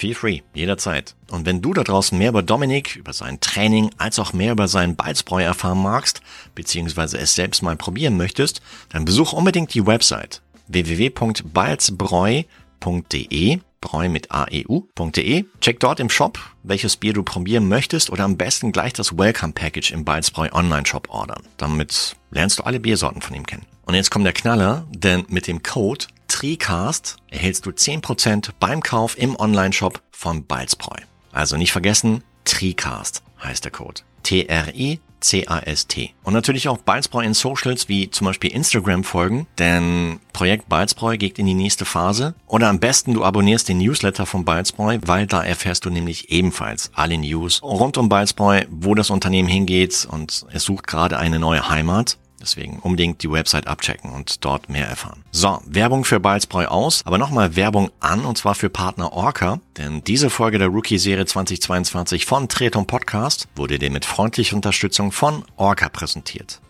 Feel 0.00 0.14
free, 0.14 0.40
jederzeit. 0.54 1.14
Und 1.30 1.44
wenn 1.44 1.60
du 1.60 1.74
da 1.74 1.84
draußen 1.84 2.16
mehr 2.16 2.30
über 2.30 2.42
Dominik, 2.42 2.96
über 2.96 3.12
sein 3.12 3.38
Training, 3.38 3.90
als 3.98 4.18
auch 4.18 4.32
mehr 4.32 4.52
über 4.52 4.66
seinen 4.66 4.96
Balzbräu 4.96 5.42
erfahren 5.42 5.82
magst, 5.82 6.22
beziehungsweise 6.54 7.18
es 7.18 7.34
selbst 7.34 7.62
mal 7.62 7.76
probieren 7.76 8.16
möchtest, 8.16 8.62
dann 8.88 9.04
besuch 9.04 9.34
unbedingt 9.34 9.74
die 9.74 9.86
Website 9.86 10.40
www.balzbräu.de 10.68 13.58
Bräu 13.82 14.08
mit 14.08 14.30
aeu.de. 14.30 15.44
Check 15.60 15.80
dort 15.80 16.00
im 16.00 16.08
Shop, 16.08 16.38
welches 16.62 16.96
Bier 16.96 17.12
du 17.12 17.22
probieren 17.22 17.68
möchtest 17.68 18.08
oder 18.08 18.24
am 18.24 18.38
besten 18.38 18.72
gleich 18.72 18.94
das 18.94 19.18
Welcome 19.18 19.52
Package 19.52 19.90
im 19.90 20.06
Balzbräu 20.06 20.48
Online 20.52 20.86
Shop 20.86 21.10
ordern. 21.10 21.42
Damit 21.58 22.16
lernst 22.30 22.58
du 22.58 22.62
alle 22.62 22.80
Biersorten 22.80 23.20
von 23.20 23.36
ihm 23.36 23.44
kennen. 23.44 23.66
Und 23.84 23.94
jetzt 23.94 24.10
kommt 24.10 24.24
der 24.24 24.32
Knaller, 24.32 24.86
denn 24.90 25.26
mit 25.28 25.46
dem 25.46 25.62
Code 25.62 26.06
TRICAST 26.40 27.16
erhältst 27.28 27.66
du 27.66 27.70
10% 27.70 28.52
beim 28.58 28.82
Kauf 28.82 29.18
im 29.18 29.38
Online-Shop 29.38 30.00
von 30.10 30.46
Balzbräu. 30.46 30.96
Also 31.32 31.58
nicht 31.58 31.70
vergessen, 31.70 32.24
TRICAST 32.46 33.22
heißt 33.44 33.62
der 33.64 33.72
Code. 33.72 34.00
T-R-I-C-A-S-T. 34.22 36.14
Und 36.22 36.32
natürlich 36.32 36.68
auch 36.68 36.78
Balzbräu 36.78 37.20
in 37.20 37.34
Socials 37.34 37.90
wie 37.90 38.10
zum 38.10 38.26
Beispiel 38.26 38.52
Instagram 38.52 39.04
folgen, 39.04 39.48
denn 39.58 40.18
Projekt 40.32 40.70
Balzbräu 40.70 41.18
geht 41.18 41.38
in 41.38 41.44
die 41.44 41.52
nächste 41.52 41.84
Phase. 41.84 42.34
Oder 42.46 42.70
am 42.70 42.80
besten 42.80 43.12
du 43.12 43.22
abonnierst 43.22 43.68
den 43.68 43.76
Newsletter 43.76 44.24
von 44.24 44.46
Balzbräu, 44.46 44.96
weil 45.02 45.26
da 45.26 45.44
erfährst 45.44 45.84
du 45.84 45.90
nämlich 45.90 46.30
ebenfalls 46.30 46.90
alle 46.94 47.18
News 47.18 47.62
rund 47.62 47.98
um 47.98 48.08
Balzbräu, 48.08 48.62
wo 48.70 48.94
das 48.94 49.10
Unternehmen 49.10 49.48
hingeht 49.48 50.08
und 50.10 50.46
es 50.50 50.64
sucht 50.64 50.86
gerade 50.86 51.18
eine 51.18 51.38
neue 51.38 51.68
Heimat. 51.68 52.16
Deswegen 52.40 52.78
unbedingt 52.78 53.22
die 53.22 53.30
Website 53.30 53.66
abchecken 53.66 54.12
und 54.12 54.44
dort 54.44 54.68
mehr 54.68 54.86
erfahren. 54.86 55.22
So, 55.30 55.60
Werbung 55.66 56.04
für 56.04 56.20
Balzbräu 56.20 56.66
aus, 56.66 57.02
aber 57.04 57.18
nochmal 57.18 57.54
Werbung 57.56 57.90
an 58.00 58.24
und 58.24 58.38
zwar 58.38 58.54
für 58.54 58.70
Partner 58.70 59.12
Orca, 59.12 59.60
denn 59.76 60.02
diese 60.04 60.30
Folge 60.30 60.58
der 60.58 60.68
Rookie-Serie 60.68 61.26
2022 61.26 62.24
von 62.24 62.48
Treton 62.48 62.86
Podcast 62.86 63.48
wurde 63.56 63.78
dir 63.78 63.90
mit 63.90 64.04
freundlicher 64.04 64.56
Unterstützung 64.56 65.12
von 65.12 65.44
Orca 65.56 65.88
präsentiert. 65.88 66.60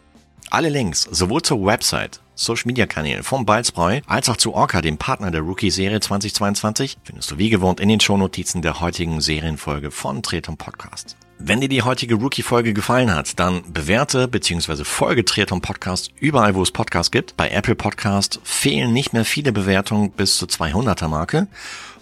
Alle 0.51 0.69
Links, 0.69 1.03
sowohl 1.09 1.43
zur 1.43 1.65
Website, 1.65 2.21
Social 2.35 2.65
Media 2.67 2.87
Kanälen 2.87 3.23
vom 3.23 3.47
Balzbräu 3.47 4.01
als 4.07 4.29
auch 4.29 4.37
zu 4.37 4.55
Orca, 4.55 4.81
dem 4.81 4.99
Partner 4.99 5.31
der 5.31 5.43
Rookie-Serie 5.43 6.01
2022, 6.01 6.97
findest 7.05 7.31
du 7.31 7.39
wie 7.39 7.51
gewohnt 7.51 7.79
in 7.79 7.89
den 7.89 8.01
Shownotizen 8.01 8.61
der 8.61 8.81
heutigen 8.81 9.21
Serienfolge 9.21 9.93
von 9.93 10.23
Treton 10.23 10.57
Podcast. 10.57 11.17
Wenn 11.43 11.63
dir 11.63 11.71
die 11.71 11.83
heutige 11.83 12.17
Rookie-Folge 12.17 12.75
gefallen 12.75 13.15
hat, 13.15 13.41
dann 13.41 13.63
bewerte 13.73 14.29
bzw. 14.29 14.85
folge 14.85 15.25
Triathlon 15.25 15.63
Podcast 15.63 16.11
überall, 16.21 16.55
wo 16.55 16.61
es 16.61 16.71
Podcasts 16.71 17.11
gibt. 17.11 17.35
Bei 17.39 17.49
Apple 17.49 17.75
Podcast 17.75 18.41
fehlen 18.45 18.93
nicht 18.93 19.15
mehr 19.15 19.25
viele 19.25 19.51
Bewertungen 19.51 20.11
bis 20.11 20.37
zur 20.37 20.49
200er 20.49 21.09
Marke. 21.09 21.49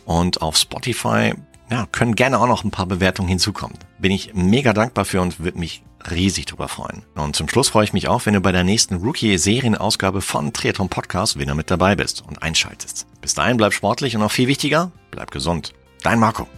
Und 0.04 0.42
auf 0.42 0.56
Spotify 0.56 1.34
ja, 1.70 1.86
können 1.92 2.16
gerne 2.16 2.40
auch 2.40 2.48
noch 2.48 2.64
ein 2.64 2.72
paar 2.72 2.86
Bewertungen 2.86 3.28
hinzukommen. 3.28 3.78
Bin 4.00 4.10
ich 4.10 4.34
mega 4.34 4.72
dankbar 4.72 5.04
für 5.04 5.20
und 5.20 5.38
würde 5.38 5.60
mich 5.60 5.84
riesig 6.10 6.46
drüber 6.46 6.66
freuen. 6.66 7.04
Und 7.14 7.36
zum 7.36 7.48
Schluss 7.48 7.68
freue 7.68 7.84
ich 7.84 7.92
mich 7.92 8.08
auch, 8.08 8.26
wenn 8.26 8.34
du 8.34 8.40
bei 8.40 8.50
der 8.50 8.64
nächsten 8.64 8.96
Rookie-Serienausgabe 8.96 10.20
von 10.20 10.52
Triathlon 10.52 10.88
Podcast 10.88 11.38
wieder 11.38 11.54
mit 11.54 11.70
dabei 11.70 11.94
bist 11.94 12.24
und 12.26 12.42
einschaltest. 12.42 13.06
Bis 13.20 13.34
dahin 13.34 13.56
bleib 13.56 13.72
sportlich 13.72 14.16
und 14.16 14.22
noch 14.22 14.32
viel 14.32 14.48
wichtiger, 14.48 14.90
bleib 15.12 15.30
gesund. 15.30 15.74
Dein 16.02 16.18
Marco. 16.18 16.48